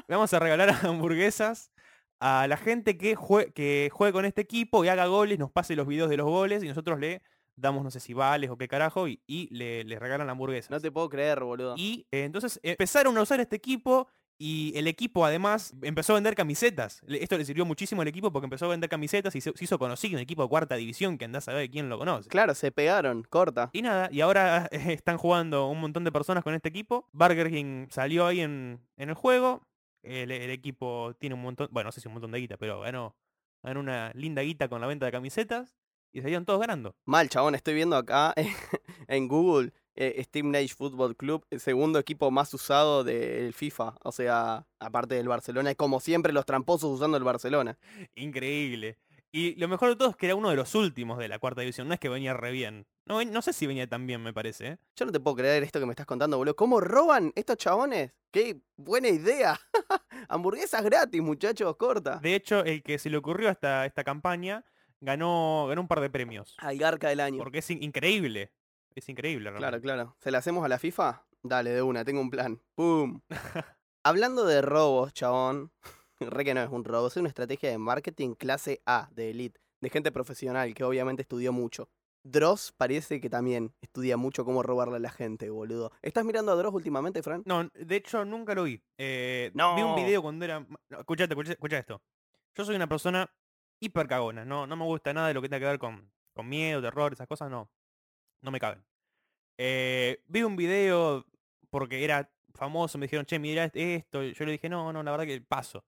le 0.08 0.16
vamos 0.16 0.34
a 0.34 0.40
regalar 0.40 0.70
hamburguesas 0.86 1.72
a 2.20 2.48
la 2.48 2.58
gente 2.58 2.98
que, 2.98 3.16
jue- 3.16 3.52
que 3.54 3.90
juegue 3.94 4.14
con 4.14 4.26
este 4.26 4.42
equipo 4.42 4.84
y 4.84 4.90
haga 4.90 5.06
goles, 5.08 5.40
nos 5.40 5.52
pase 5.52 5.76
los 5.76 5.88
videos 5.88 6.10
de 6.10 6.18
los 6.18 6.26
goles 6.28 6.64
y 6.64 6.68
nosotros 6.68 7.00
le 7.00 7.22
damos 7.56 7.84
no 7.84 7.92
sé 7.92 8.00
si 8.00 8.14
vales 8.14 8.50
o 8.50 8.58
qué 8.58 8.68
carajo 8.68 9.08
y, 9.08 9.22
y 9.28 9.54
le, 9.56 9.84
le 9.84 10.00
regalan 10.00 10.30
hamburguesas. 10.30 10.72
No 10.72 10.80
te 10.80 10.92
puedo 10.92 11.10
creer, 11.10 11.44
boludo. 11.44 11.76
Y 11.78 12.08
eh, 12.12 12.24
entonces 12.24 12.60
empezaron 12.64 13.18
a 13.18 13.22
usar 13.22 13.40
este 13.40 13.56
equipo 13.56 14.08
y 14.38 14.74
el 14.76 14.88
equipo 14.88 15.26
además 15.26 15.74
empezó 15.82 16.14
a 16.14 16.16
vender 16.16 16.36
camisetas. 16.36 17.02
Esto 17.08 17.38
le 17.38 17.46
sirvió 17.46 17.66
muchísimo 17.66 18.02
al 18.02 18.08
equipo 18.10 18.32
porque 18.32 18.46
empezó 18.46 18.66
a 18.66 18.70
vender 18.70 18.90
camisetas 18.90 19.34
y 19.36 19.42
se, 19.42 19.54
se 19.56 19.64
hizo 19.64 19.80
conocido 19.80 20.16
un 20.18 20.22
equipo 20.22 20.44
de 20.44 20.50
cuarta 20.50 20.76
división 20.76 21.18
que 21.18 21.26
andás 21.26 21.48
a 21.48 21.54
ver 21.54 21.70
quién 21.70 21.88
lo 21.88 21.98
conoce. 21.98 22.28
Claro, 22.30 22.54
se 22.54 22.72
pegaron. 22.72 23.24
Corta. 23.24 23.70
Y 23.72 23.82
nada, 23.82 24.10
y 24.12 24.22
ahora 24.22 24.68
están 24.72 25.18
jugando 25.18 25.68
un 25.68 25.80
montón 25.80 26.04
de 26.04 26.12
personas 26.12 26.44
con 26.44 26.54
este 26.54 26.70
equipo. 26.70 27.08
Burger 27.14 27.50
King 27.50 27.88
salió 27.90 28.28
ahí 28.28 28.42
en, 28.42 28.82
en 28.98 29.10
el 29.10 29.16
juego. 29.16 29.66
El, 30.04 30.32
el 30.32 30.52
equipo 30.52 31.16
tiene 31.18 31.36
un 31.36 31.42
montón, 31.42 31.70
bueno, 31.72 31.88
no 31.88 31.92
sé 31.92 32.02
si 32.02 32.08
un 32.08 32.14
montón 32.14 32.32
de 32.32 32.40
guita, 32.40 32.58
pero 32.58 32.82
ganó, 32.82 33.16
ganó 33.64 33.80
una 33.80 34.12
linda 34.14 34.44
guita 34.44 34.68
con 34.68 34.82
la 34.82 34.86
venta 34.88 35.06
de 35.08 35.12
camisetas 35.12 35.76
y 36.12 36.22
salieron 36.22 36.46
todos 36.46 36.60
ganando. 36.60 36.96
Mal, 37.06 37.30
chabón. 37.30 37.56
Estoy 37.56 37.74
viendo 37.74 37.96
acá 37.96 38.34
en 39.08 39.28
Google 39.28 39.74
eh, 39.96 40.22
Steam 40.24 40.54
Age 40.54 40.76
Football 40.76 41.16
Club, 41.16 41.46
el 41.50 41.60
segundo 41.60 42.00
equipo 42.00 42.32
más 42.32 42.54
usado 42.54 43.04
del 43.04 43.54
FIFA. 43.54 43.96
O 44.04 44.12
sea, 44.12 44.68
aparte 44.80 45.16
del 45.16 45.28
Barcelona. 45.28 45.72
Y 45.72 45.76
como 45.76 46.00
siempre, 46.00 46.34
los 46.34 46.46
tramposos 46.46 46.92
usando 46.92 47.18
el 47.18 47.24
Barcelona. 47.24 47.78
Increíble. 48.16 48.98
Y 49.32 49.56
lo 49.56 49.68
mejor 49.68 49.90
de 49.90 49.96
todo 49.98 50.10
es 50.12 50.16
que 50.16 50.28
era 50.28 50.36
uno 50.36 50.50
de 50.50 50.56
los 50.56 50.76
últimos 50.76 51.18
de 51.18 51.28
la 51.28 51.40
cuarta 51.40 51.62
división. 51.62 51.88
No 51.88 51.94
es 51.94 52.00
que 52.00 52.08
venía 52.08 52.34
re 52.34 52.52
bien. 52.52 52.88
No, 53.06 53.24
no 53.24 53.42
sé 53.42 53.52
si 53.52 53.68
venía 53.68 53.86
tan 53.86 54.08
bien, 54.08 54.24
me 54.24 54.34
parece. 54.34 54.68
¿eh? 54.68 54.78
Yo 54.96 55.06
no 55.06 55.12
te 55.12 55.20
puedo 55.20 55.36
creer 55.36 55.62
esto 55.64 55.80
que 55.80 55.86
me 55.86 55.92
estás 55.92 56.06
contando, 56.06 56.38
boludo. 56.38 56.56
¿Cómo 56.56 56.80
roban 56.80 57.34
estos 57.36 57.58
chabones? 57.58 58.14
¡Qué 58.32 58.62
buena 58.78 59.10
idea! 59.10 59.60
Hamburguesas 60.30 60.84
gratis, 60.84 61.22
muchachos, 61.22 61.76
corta. 61.76 62.18
De 62.18 62.34
hecho, 62.34 62.64
el 62.64 62.82
que 62.82 62.98
se 62.98 63.10
le 63.10 63.18
ocurrió 63.18 63.50
esta, 63.50 63.86
esta 63.86 64.04
campaña 64.04 64.64
ganó, 65.02 65.66
ganó 65.68 65.82
un 65.82 65.88
par 65.88 66.00
de 66.02 66.10
premios. 66.10 66.56
Algarca 66.60 67.10
del 67.10 67.20
año. 67.20 67.38
Porque 67.40 67.60
es 67.60 67.70
in- 67.70 67.84
increíble. 67.84 68.52
Es 68.96 69.10
increíble, 69.10 69.50
Claro, 69.50 69.60
realmente. 69.60 69.84
claro. 69.84 70.16
¿Se 70.20 70.32
la 70.32 70.38
hacemos 70.38 70.64
a 70.64 70.70
la 70.70 70.80
FIFA? 70.80 71.26
Dale, 71.44 71.72
de 71.72 71.82
una, 71.82 72.06
tengo 72.06 72.22
un 72.22 72.30
plan. 72.30 72.62
¡Pum! 72.76 73.22
Hablando 74.04 74.46
de 74.46 74.62
robos, 74.62 75.14
chabón. 75.14 75.72
Re 76.20 76.46
que 76.46 76.54
no 76.54 76.62
es 76.64 76.70
un 76.70 76.84
robo, 76.86 77.08
es 77.08 77.18
una 77.18 77.28
estrategia 77.28 77.70
de 77.70 77.78
marketing 77.78 78.36
clase 78.36 78.82
A, 78.86 79.10
de 79.12 79.32
elite, 79.32 79.60
de 79.82 79.90
gente 79.90 80.12
profesional 80.14 80.74
que 80.74 80.84
obviamente 80.86 81.22
estudió 81.24 81.52
mucho. 81.52 81.90
Dross 82.24 82.74
parece 82.76 83.20
que 83.22 83.30
también 83.30 83.76
estudia 83.82 84.18
mucho 84.18 84.46
cómo 84.46 84.64
robarle 84.64 84.96
a 84.96 85.00
la 85.00 85.12
gente, 85.12 85.50
boludo. 85.50 85.92
¿Estás 86.02 86.24
mirando 86.26 86.52
a 86.54 86.56
Dross 86.56 86.74
últimamente, 86.74 87.22
Fran? 87.22 87.44
No, 87.46 87.70
de 87.72 87.96
hecho 87.96 88.26
nunca 88.26 88.56
lo 88.56 88.64
vi. 88.64 88.82
Eh, 88.98 89.52
Vi 89.54 89.62
un 89.84 89.96
video 89.96 90.22
cuando 90.24 90.46
era... 90.46 90.62
no, 90.90 91.00
escuchate, 91.00 91.34
escucha, 91.34 91.52
escucha 91.52 91.78
esto. 91.78 92.02
Yo 92.56 92.66
soy 92.66 92.76
una 92.78 92.88
persona 92.88 93.30
hiper 93.80 94.08
cagona. 94.08 94.46
No, 94.46 94.68
no 94.68 94.76
me 94.76 94.86
gusta 94.86 95.14
nada 95.14 95.28
de 95.30 95.34
lo 95.34 95.42
que 95.42 95.50
tenga 95.50 95.60
que 95.60 95.66
ver 95.66 95.80
con, 95.80 96.12
con 96.34 96.48
miedo, 96.48 96.82
terror, 96.82 97.14
esas 97.14 97.28
cosas, 97.28 97.50
no. 97.50 97.70
No 98.42 98.52
me 98.52 98.60
caben. 98.60 98.84
Eh, 99.58 100.24
vi 100.28 100.44
un 100.44 100.56
video 100.56 101.26
porque 101.70 102.04
era 102.04 102.30
famoso, 102.54 102.98
me 102.98 103.06
dijeron, 103.06 103.26
che, 103.26 103.40
mira 103.40 103.70
esto. 103.74 104.24
Yo 104.24 104.46
le 104.46 104.54
dije, 104.54 104.70
no, 104.70 104.92
no, 104.94 105.04
la 105.04 105.12
verdad 105.12 105.26
que 105.26 105.42
paso. 105.42 105.86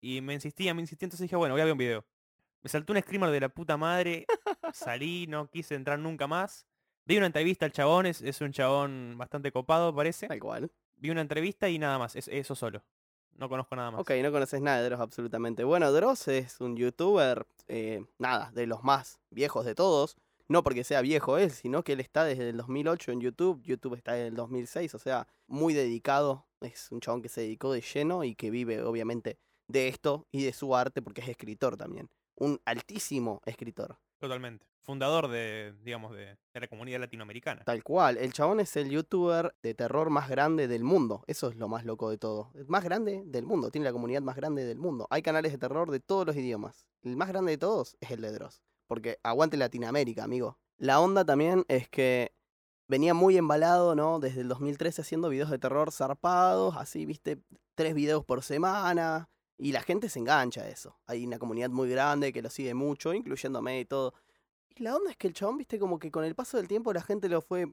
Y 0.00 0.20
me 0.20 0.34
insistía, 0.34 0.74
me 0.74 0.80
insistía, 0.80 1.06
entonces 1.06 1.24
dije, 1.24 1.36
bueno, 1.36 1.54
voy 1.54 1.60
a 1.60 1.64
ver 1.64 1.72
un 1.72 1.78
video. 1.78 2.06
Me 2.62 2.68
saltó 2.68 2.92
un 2.92 3.00
screamer 3.00 3.30
de 3.30 3.40
la 3.40 3.48
puta 3.48 3.76
madre, 3.76 4.26
salí, 4.72 5.26
no 5.26 5.50
quise 5.50 5.74
entrar 5.74 5.98
nunca 5.98 6.26
más. 6.26 6.66
Vi 7.04 7.16
una 7.16 7.26
entrevista 7.26 7.64
al 7.64 7.72
chabón, 7.72 8.06
es, 8.06 8.20
es 8.22 8.40
un 8.40 8.52
chabón 8.52 9.14
bastante 9.16 9.50
copado, 9.50 9.94
parece. 9.94 10.28
Tal 10.28 10.40
cual. 10.40 10.70
Vi 10.96 11.10
una 11.10 11.22
entrevista 11.22 11.68
y 11.68 11.78
nada 11.78 11.98
más, 11.98 12.16
es, 12.16 12.28
eso 12.28 12.54
solo. 12.54 12.82
No 13.40 13.48
conozco 13.48 13.74
nada 13.74 13.90
más. 13.90 14.02
Ok, 14.02 14.10
no 14.22 14.30
conoces 14.30 14.60
nada 14.60 14.82
de 14.82 14.90
Dross 14.90 15.00
absolutamente. 15.00 15.64
Bueno, 15.64 15.90
Dross 15.90 16.28
es 16.28 16.60
un 16.60 16.76
youtuber, 16.76 17.46
eh, 17.68 18.04
nada, 18.18 18.50
de 18.52 18.66
los 18.66 18.84
más 18.84 19.18
viejos 19.30 19.64
de 19.64 19.74
todos. 19.74 20.18
No 20.46 20.62
porque 20.62 20.84
sea 20.84 21.00
viejo 21.00 21.38
él, 21.38 21.50
sino 21.50 21.82
que 21.82 21.94
él 21.94 22.00
está 22.00 22.24
desde 22.24 22.50
el 22.50 22.58
2008 22.58 23.12
en 23.12 23.20
YouTube. 23.22 23.62
YouTube 23.62 23.94
está 23.94 24.12
desde 24.12 24.26
el 24.26 24.34
2006, 24.34 24.94
o 24.94 24.98
sea, 24.98 25.26
muy 25.46 25.72
dedicado. 25.72 26.44
Es 26.60 26.92
un 26.92 27.00
chabón 27.00 27.22
que 27.22 27.30
se 27.30 27.40
dedicó 27.40 27.72
de 27.72 27.80
lleno 27.80 28.24
y 28.24 28.34
que 28.34 28.50
vive, 28.50 28.82
obviamente, 28.82 29.38
de 29.68 29.88
esto 29.88 30.26
y 30.30 30.44
de 30.44 30.52
su 30.52 30.76
arte 30.76 31.00
porque 31.00 31.22
es 31.22 31.28
escritor 31.28 31.78
también. 31.78 32.10
Un 32.34 32.60
altísimo 32.66 33.40
escritor. 33.46 33.96
Totalmente. 34.20 34.66
Fundador 34.82 35.28
de, 35.28 35.74
digamos, 35.82 36.12
de, 36.12 36.36
de 36.52 36.60
la 36.60 36.68
comunidad 36.68 37.00
latinoamericana. 37.00 37.64
Tal 37.64 37.82
cual, 37.82 38.18
el 38.18 38.32
chabón 38.34 38.60
es 38.60 38.76
el 38.76 38.90
youtuber 38.90 39.54
de 39.62 39.74
terror 39.74 40.10
más 40.10 40.28
grande 40.28 40.68
del 40.68 40.84
mundo. 40.84 41.24
Eso 41.26 41.48
es 41.48 41.56
lo 41.56 41.68
más 41.68 41.86
loco 41.86 42.10
de 42.10 42.18
todo. 42.18 42.52
Más 42.68 42.84
grande 42.84 43.22
del 43.24 43.46
mundo, 43.46 43.70
tiene 43.70 43.86
la 43.86 43.92
comunidad 43.92 44.20
más 44.20 44.36
grande 44.36 44.64
del 44.64 44.78
mundo. 44.78 45.06
Hay 45.10 45.22
canales 45.22 45.52
de 45.52 45.58
terror 45.58 45.90
de 45.90 46.00
todos 46.00 46.26
los 46.26 46.36
idiomas. 46.36 46.86
El 47.02 47.16
más 47.16 47.28
grande 47.28 47.52
de 47.52 47.58
todos 47.58 47.96
es 48.00 48.10
el 48.10 48.20
de 48.20 48.30
Dross. 48.32 48.62
Porque 48.86 49.18
aguante 49.22 49.56
Latinoamérica, 49.56 50.22
amigo. 50.22 50.58
La 50.76 51.00
onda 51.00 51.24
también 51.24 51.64
es 51.68 51.88
que 51.88 52.34
venía 52.86 53.14
muy 53.14 53.38
embalado, 53.38 53.94
¿no? 53.94 54.18
Desde 54.18 54.42
el 54.42 54.48
2013 54.48 55.00
haciendo 55.00 55.30
videos 55.30 55.48
de 55.48 55.58
terror 55.58 55.92
zarpados, 55.92 56.76
así, 56.76 57.06
viste, 57.06 57.38
tres 57.74 57.94
videos 57.94 58.24
por 58.24 58.42
semana. 58.42 59.30
Y 59.62 59.72
la 59.72 59.82
gente 59.82 60.08
se 60.08 60.18
engancha 60.18 60.62
a 60.62 60.68
eso. 60.68 60.96
Hay 61.06 61.26
una 61.26 61.38
comunidad 61.38 61.68
muy 61.68 61.90
grande 61.90 62.32
que 62.32 62.40
lo 62.40 62.48
sigue 62.48 62.72
mucho, 62.72 63.12
incluyéndome 63.12 63.80
y 63.80 63.84
todo. 63.84 64.14
Y 64.74 64.82
la 64.82 64.96
onda 64.96 65.10
es 65.10 65.18
que 65.18 65.26
el 65.26 65.34
chabón, 65.34 65.58
viste, 65.58 65.78
como 65.78 65.98
que 65.98 66.10
con 66.10 66.24
el 66.24 66.34
paso 66.34 66.56
del 66.56 66.66
tiempo 66.66 66.94
la 66.94 67.02
gente 67.02 67.28
lo 67.28 67.42
fue 67.42 67.66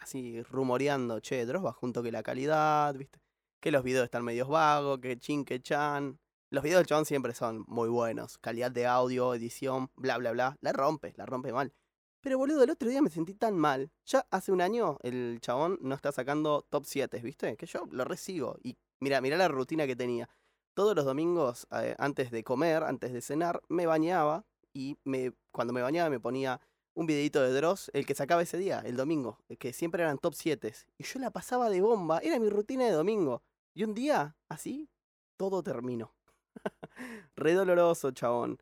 así 0.00 0.42
rumoreando, 0.44 1.20
che, 1.20 1.44
Dross 1.44 1.76
junto 1.76 2.02
que 2.02 2.10
la 2.10 2.22
calidad, 2.22 2.94
viste. 2.94 3.20
Que 3.60 3.70
los 3.70 3.82
videos 3.84 4.04
están 4.04 4.24
medios 4.24 4.48
vagos, 4.48 4.98
que 5.00 5.18
chin, 5.18 5.44
que 5.44 5.60
chan. 5.60 6.18
Los 6.48 6.64
videos 6.64 6.78
del 6.78 6.86
chabón 6.86 7.04
siempre 7.04 7.34
son 7.34 7.66
muy 7.68 7.90
buenos. 7.90 8.38
Calidad 8.38 8.70
de 8.70 8.86
audio, 8.86 9.34
edición, 9.34 9.90
bla, 9.94 10.16
bla, 10.16 10.32
bla. 10.32 10.56
La 10.62 10.72
rompe, 10.72 11.12
la 11.16 11.26
rompe 11.26 11.52
mal. 11.52 11.74
Pero 12.22 12.38
boludo, 12.38 12.62
el 12.62 12.70
otro 12.70 12.88
día 12.88 13.02
me 13.02 13.10
sentí 13.10 13.34
tan 13.34 13.58
mal. 13.58 13.90
Ya 14.06 14.26
hace 14.30 14.52
un 14.52 14.62
año 14.62 14.96
el 15.02 15.38
chabón 15.42 15.78
no 15.82 15.94
está 15.94 16.12
sacando 16.12 16.66
top 16.70 16.84
7, 16.86 17.20
¿viste? 17.20 17.58
Que 17.58 17.66
yo 17.66 17.86
lo 17.90 18.06
recibo. 18.06 18.56
Y 18.62 18.78
mira, 19.00 19.20
mira 19.20 19.36
la 19.36 19.48
rutina 19.48 19.86
que 19.86 19.96
tenía. 19.96 20.30
Todos 20.76 20.94
los 20.94 21.06
domingos, 21.06 21.66
eh, 21.70 21.94
antes 21.98 22.30
de 22.30 22.44
comer, 22.44 22.82
antes 22.84 23.10
de 23.14 23.22
cenar, 23.22 23.62
me 23.70 23.86
bañaba. 23.86 24.44
Y 24.74 24.98
me, 25.04 25.32
cuando 25.50 25.72
me 25.72 25.80
bañaba 25.80 26.10
me 26.10 26.20
ponía 26.20 26.60
un 26.92 27.06
videito 27.06 27.40
de 27.40 27.50
Dross, 27.50 27.90
el 27.94 28.04
que 28.04 28.14
sacaba 28.14 28.42
ese 28.42 28.58
día, 28.58 28.80
el 28.84 28.94
domingo, 28.94 29.38
que 29.58 29.72
siempre 29.72 30.02
eran 30.02 30.18
top 30.18 30.34
7. 30.34 30.74
Y 30.98 31.04
yo 31.04 31.18
la 31.18 31.30
pasaba 31.30 31.70
de 31.70 31.80
bomba, 31.80 32.18
era 32.18 32.38
mi 32.38 32.50
rutina 32.50 32.84
de 32.84 32.90
domingo. 32.90 33.42
Y 33.72 33.84
un 33.84 33.94
día, 33.94 34.36
así, 34.50 34.90
todo 35.38 35.62
terminó. 35.62 36.14
Re 37.36 37.54
doloroso, 37.54 38.10
chabón. 38.10 38.58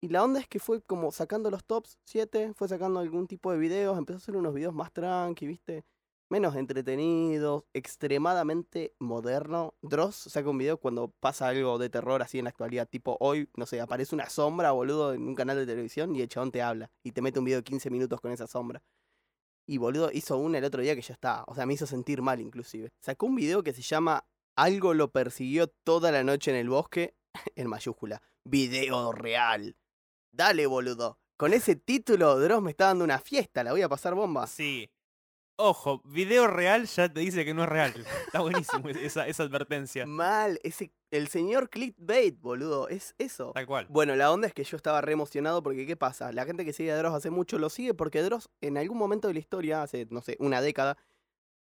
Y 0.00 0.08
la 0.08 0.24
onda 0.24 0.40
es 0.40 0.48
que 0.48 0.58
fue 0.58 0.82
como 0.82 1.12
sacando 1.12 1.48
los 1.48 1.64
tops 1.64 1.96
7, 2.06 2.54
fue 2.56 2.66
sacando 2.66 2.98
algún 2.98 3.28
tipo 3.28 3.52
de 3.52 3.58
videos, 3.58 3.96
empezó 3.96 4.16
a 4.16 4.18
hacer 4.18 4.34
unos 4.34 4.52
videos 4.52 4.74
más 4.74 4.92
tranqui, 4.92 5.46
¿viste? 5.46 5.84
Menos 6.28 6.56
entretenidos, 6.56 7.64
extremadamente 7.74 8.94
moderno. 8.98 9.74
Dross 9.82 10.16
saca 10.16 10.48
un 10.48 10.56
video 10.56 10.78
cuando 10.78 11.08
pasa 11.20 11.48
algo 11.48 11.76
de 11.78 11.90
terror 11.90 12.22
así 12.22 12.38
en 12.38 12.44
la 12.44 12.50
actualidad, 12.50 12.88
tipo 12.88 13.18
hoy, 13.20 13.50
no 13.54 13.66
sé, 13.66 13.80
aparece 13.80 14.14
una 14.14 14.30
sombra, 14.30 14.72
boludo, 14.72 15.12
en 15.12 15.28
un 15.28 15.34
canal 15.34 15.58
de 15.58 15.66
televisión 15.66 16.16
y 16.16 16.22
el 16.22 16.28
chabón 16.28 16.50
te 16.50 16.62
habla 16.62 16.90
y 17.02 17.12
te 17.12 17.20
mete 17.20 17.38
un 17.38 17.44
video 17.44 17.58
de 17.58 17.64
15 17.64 17.90
minutos 17.90 18.20
con 18.20 18.32
esa 18.32 18.46
sombra. 18.46 18.82
Y 19.66 19.78
boludo, 19.78 20.10
hizo 20.12 20.38
una 20.38 20.58
el 20.58 20.64
otro 20.64 20.82
día 20.82 20.94
que 20.94 21.02
ya 21.02 21.14
está, 21.14 21.44
o 21.46 21.54
sea, 21.54 21.66
me 21.66 21.74
hizo 21.74 21.86
sentir 21.86 22.22
mal 22.22 22.40
inclusive. 22.40 22.90
Sacó 23.00 23.26
un 23.26 23.36
video 23.36 23.62
que 23.62 23.72
se 23.72 23.82
llama 23.82 24.26
Algo 24.56 24.94
lo 24.94 25.12
persiguió 25.12 25.68
toda 25.68 26.12
la 26.12 26.24
noche 26.24 26.50
en 26.50 26.56
el 26.56 26.68
bosque, 26.68 27.14
en 27.56 27.68
mayúscula. 27.68 28.22
Video 28.44 29.12
real. 29.12 29.76
Dale, 30.32 30.66
boludo. 30.66 31.18
Con 31.36 31.52
ese 31.52 31.76
título, 31.76 32.38
Dross 32.38 32.62
me 32.62 32.70
está 32.70 32.86
dando 32.86 33.04
una 33.04 33.18
fiesta, 33.18 33.64
la 33.64 33.72
voy 33.72 33.82
a 33.82 33.88
pasar 33.88 34.14
bomba. 34.14 34.46
Sí. 34.46 34.90
Ojo, 35.64 36.02
video 36.04 36.48
real 36.48 36.86
ya 36.86 37.08
te 37.08 37.20
dice 37.20 37.44
que 37.44 37.54
no 37.54 37.62
es 37.62 37.68
real. 37.68 37.94
Está 38.26 38.40
buenísimo 38.40 38.88
esa, 38.88 39.28
esa 39.28 39.44
advertencia. 39.44 40.04
Mal, 40.06 40.58
ese, 40.64 40.90
el 41.12 41.28
señor 41.28 41.70
clickbait, 41.70 42.36
boludo, 42.40 42.88
es 42.88 43.14
eso. 43.18 43.52
Tal 43.54 43.66
cual. 43.66 43.86
Bueno, 43.88 44.16
la 44.16 44.32
onda 44.32 44.48
es 44.48 44.54
que 44.54 44.64
yo 44.64 44.76
estaba 44.76 45.00
re 45.02 45.12
emocionado 45.12 45.62
porque 45.62 45.86
¿qué 45.86 45.96
pasa? 45.96 46.32
La 46.32 46.46
gente 46.46 46.64
que 46.64 46.72
sigue 46.72 46.90
a 46.90 46.96
Dross 46.96 47.14
hace 47.14 47.30
mucho 47.30 47.60
lo 47.60 47.70
sigue 47.70 47.94
porque 47.94 48.22
Dross 48.22 48.50
en 48.60 48.76
algún 48.76 48.98
momento 48.98 49.28
de 49.28 49.34
la 49.34 49.38
historia, 49.38 49.84
hace, 49.84 50.08
no 50.10 50.20
sé, 50.20 50.36
una 50.40 50.60
década, 50.60 50.96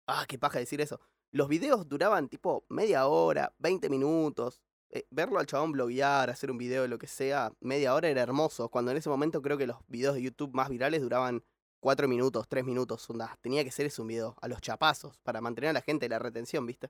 ah, 0.07 0.23
qué 0.29 0.39
paja 0.39 0.59
decir 0.59 0.79
eso, 0.79 1.01
los 1.31 1.49
videos 1.49 1.89
duraban 1.89 2.29
tipo 2.29 2.63
media 2.69 3.05
hora, 3.05 3.53
20 3.57 3.89
minutos. 3.89 4.61
Eh, 4.91 5.05
verlo 5.11 5.39
al 5.39 5.45
chabón 5.45 5.73
bloguear, 5.73 6.29
hacer 6.29 6.49
un 6.49 6.57
video 6.57 6.83
de 6.83 6.87
lo 6.87 6.97
que 6.97 7.07
sea, 7.07 7.51
media 7.59 7.93
hora 7.93 8.07
era 8.07 8.21
hermoso. 8.21 8.69
Cuando 8.69 8.91
en 8.91 8.97
ese 8.97 9.09
momento 9.09 9.41
creo 9.41 9.57
que 9.57 9.67
los 9.67 9.79
videos 9.89 10.15
de 10.15 10.21
YouTube 10.21 10.53
más 10.53 10.69
virales 10.69 11.01
duraban 11.01 11.43
4 11.79 12.07
minutos, 12.07 12.47
3 12.47 12.65
minutos. 12.65 13.09
Onda. 13.09 13.37
Tenía 13.41 13.63
que 13.63 13.71
ser 13.71 13.85
ese 13.85 14.01
un 14.01 14.07
video 14.07 14.35
a 14.41 14.47
los 14.47 14.61
chapazos 14.61 15.17
para 15.19 15.41
mantener 15.41 15.71
a 15.71 15.73
la 15.73 15.81
gente 15.81 16.09
la 16.09 16.19
retención, 16.19 16.65
¿viste? 16.65 16.89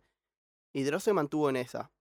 Y 0.73 0.83
Dross 0.83 1.03
se 1.03 1.13
mantuvo 1.13 1.49
en 1.49 1.55
esa. 1.55 1.91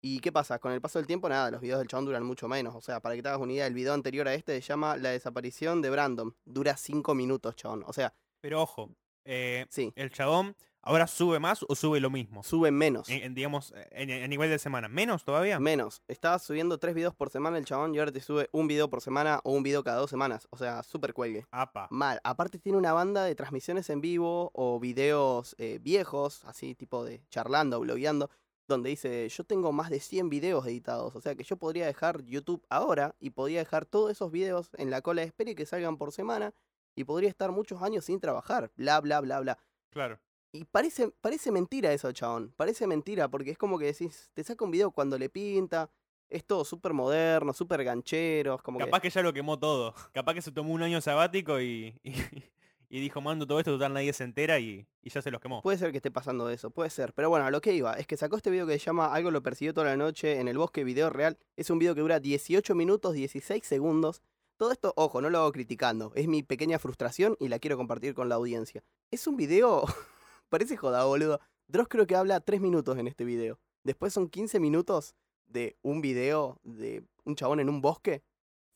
¿Y 0.00 0.20
qué 0.20 0.32
pasa? 0.32 0.58
Con 0.58 0.72
el 0.72 0.80
paso 0.80 0.98
del 0.98 1.06
tiempo, 1.06 1.28
nada, 1.28 1.50
los 1.50 1.60
videos 1.60 1.78
del 1.78 1.88
chabón 1.88 2.06
duran 2.06 2.24
mucho 2.24 2.48
menos. 2.48 2.74
O 2.74 2.80
sea, 2.80 3.00
para 3.00 3.14
que 3.14 3.22
te 3.22 3.28
hagas 3.28 3.40
una 3.40 3.52
idea, 3.52 3.66
el 3.66 3.74
video 3.74 3.94
anterior 3.94 4.26
a 4.26 4.34
este 4.34 4.60
se 4.60 4.60
llama 4.60 4.96
La 4.96 5.10
desaparición 5.10 5.80
de 5.80 5.90
Brandon. 5.90 6.34
Dura 6.44 6.76
5 6.76 7.14
minutos, 7.14 7.54
chabón. 7.54 7.84
O 7.86 7.92
sea, 7.92 8.12
Pero 8.40 8.62
ojo, 8.62 8.90
eh, 9.24 9.66
sí, 9.70 9.92
el 9.94 10.10
chabón 10.10 10.56
ahora 10.82 11.06
sube 11.06 11.38
más 11.38 11.64
o 11.68 11.74
sube 11.74 12.00
lo 12.00 12.10
mismo. 12.10 12.42
suben 12.42 12.74
menos. 12.74 13.08
En, 13.08 13.22
en, 13.22 13.34
digamos, 13.34 13.72
en, 13.90 14.10
en 14.10 14.28
nivel 14.28 14.50
de 14.50 14.58
semana. 14.58 14.88
¿Menos 14.88 15.24
todavía? 15.24 15.58
Menos. 15.58 16.02
Estaba 16.08 16.38
subiendo 16.38 16.78
3 16.78 16.94
videos 16.94 17.14
por 17.14 17.30
semana 17.30 17.58
el 17.58 17.64
chabón 17.64 17.94
y 17.94 17.98
ahora 17.98 18.12
te 18.12 18.20
sube 18.20 18.48
un 18.52 18.66
video 18.66 18.90
por 18.90 19.00
semana 19.00 19.40
o 19.44 19.52
un 19.52 19.62
video 19.62 19.82
cada 19.82 19.98
dos 19.98 20.10
semanas. 20.10 20.46
O 20.50 20.56
sea, 20.56 20.82
súper 20.82 21.14
cuelgue. 21.14 21.46
Apa. 21.50 21.88
Mal. 21.90 22.20
Aparte 22.24 22.58
tiene 22.58 22.78
una 22.78 22.92
banda 22.92 23.24
de 23.24 23.34
transmisiones 23.34 23.88
en 23.90 24.00
vivo 24.00 24.50
o 24.54 24.78
videos 24.80 25.54
eh, 25.58 25.78
viejos, 25.80 26.44
así 26.44 26.74
tipo 26.74 27.04
de 27.04 27.22
charlando, 27.30 27.80
blogueando, 27.80 28.30
donde 28.68 28.90
dice, 28.90 29.28
yo 29.28 29.44
tengo 29.44 29.72
más 29.72 29.90
de 29.90 30.00
100 30.00 30.28
videos 30.28 30.66
editados. 30.66 31.14
O 31.14 31.20
sea 31.20 31.34
que 31.34 31.44
yo 31.44 31.56
podría 31.56 31.86
dejar 31.86 32.22
YouTube 32.24 32.64
ahora 32.68 33.14
y 33.20 33.30
podría 33.30 33.60
dejar 33.60 33.86
todos 33.86 34.10
esos 34.10 34.30
videos 34.30 34.70
en 34.74 34.90
la 34.90 35.02
cola 35.02 35.22
de 35.22 35.28
espera 35.28 35.50
y 35.50 35.54
que 35.54 35.66
salgan 35.66 35.96
por 35.96 36.12
semana 36.12 36.52
y 36.94 37.04
podría 37.04 37.30
estar 37.30 37.52
muchos 37.52 37.82
años 37.82 38.04
sin 38.04 38.20
trabajar. 38.20 38.70
Bla, 38.76 39.00
bla, 39.00 39.20
bla, 39.20 39.40
bla. 39.40 39.58
Claro. 39.90 40.18
Y 40.52 40.64
parece, 40.64 41.08
parece 41.20 41.50
mentira 41.50 41.92
eso, 41.92 42.12
chabón. 42.12 42.52
Parece 42.56 42.86
mentira, 42.86 43.28
porque 43.28 43.52
es 43.52 43.58
como 43.58 43.78
que 43.78 43.86
decís, 43.86 44.30
te 44.34 44.44
saca 44.44 44.64
un 44.64 44.70
video 44.70 44.90
cuando 44.90 45.18
le 45.18 45.30
pinta, 45.30 45.90
es 46.28 46.44
todo 46.44 46.64
súper 46.64 46.92
moderno, 46.92 47.52
súper 47.52 47.84
ganchero, 47.84 48.56
es 48.56 48.62
como 48.62 48.78
Capaz 48.78 49.00
que... 49.00 49.08
que 49.08 49.14
ya 49.14 49.22
lo 49.22 49.32
quemó 49.32 49.58
todo. 49.58 49.94
Capaz 50.12 50.34
que 50.34 50.42
se 50.42 50.52
tomó 50.52 50.74
un 50.74 50.82
año 50.82 51.00
sabático 51.00 51.58
y, 51.60 51.98
y, 52.02 52.12
y 52.90 53.00
dijo, 53.00 53.22
mando 53.22 53.46
todo 53.46 53.60
esto, 53.60 53.72
total 53.72 53.94
nadie 53.94 54.12
se 54.12 54.24
entera 54.24 54.58
y, 54.58 54.86
y 55.00 55.10
ya 55.10 55.22
se 55.22 55.30
los 55.30 55.40
quemó. 55.40 55.62
Puede 55.62 55.78
ser 55.78 55.90
que 55.90 55.96
esté 55.98 56.10
pasando 56.10 56.50
eso, 56.50 56.70
puede 56.70 56.90
ser. 56.90 57.14
Pero 57.14 57.30
bueno, 57.30 57.46
a 57.46 57.50
lo 57.50 57.62
que 57.62 57.72
iba, 57.72 57.94
es 57.94 58.06
que 58.06 58.18
sacó 58.18 58.36
este 58.36 58.50
video 58.50 58.66
que 58.66 58.78
se 58.78 58.84
llama 58.84 59.12
Algo 59.14 59.30
lo 59.30 59.42
persiguió 59.42 59.72
toda 59.72 59.86
la 59.86 59.96
noche 59.96 60.38
en 60.38 60.48
el 60.48 60.58
bosque, 60.58 60.84
video 60.84 61.08
real. 61.08 61.38
Es 61.56 61.70
un 61.70 61.78
video 61.78 61.94
que 61.94 62.02
dura 62.02 62.20
18 62.20 62.74
minutos, 62.74 63.14
16 63.14 63.64
segundos. 63.64 64.22
Todo 64.58 64.70
esto, 64.70 64.92
ojo, 64.96 65.22
no 65.22 65.30
lo 65.30 65.38
hago 65.38 65.52
criticando, 65.52 66.12
es 66.14 66.28
mi 66.28 66.42
pequeña 66.42 66.78
frustración 66.78 67.36
y 67.40 67.48
la 67.48 67.58
quiero 67.58 67.78
compartir 67.78 68.14
con 68.14 68.28
la 68.28 68.34
audiencia. 68.34 68.84
Es 69.10 69.26
un 69.26 69.36
video... 69.36 69.84
Parece 70.52 70.76
joda, 70.76 71.02
boludo. 71.06 71.40
Dross 71.66 71.88
creo 71.88 72.06
que 72.06 72.14
habla 72.14 72.38
3 72.38 72.60
minutos 72.60 72.98
en 72.98 73.08
este 73.08 73.24
video. 73.24 73.58
Después 73.84 74.12
son 74.12 74.28
15 74.28 74.60
minutos 74.60 75.14
de 75.46 75.78
un 75.80 76.02
video 76.02 76.60
de 76.62 77.06
un 77.24 77.36
chabón 77.36 77.60
en 77.60 77.70
un 77.70 77.80
bosque, 77.80 78.22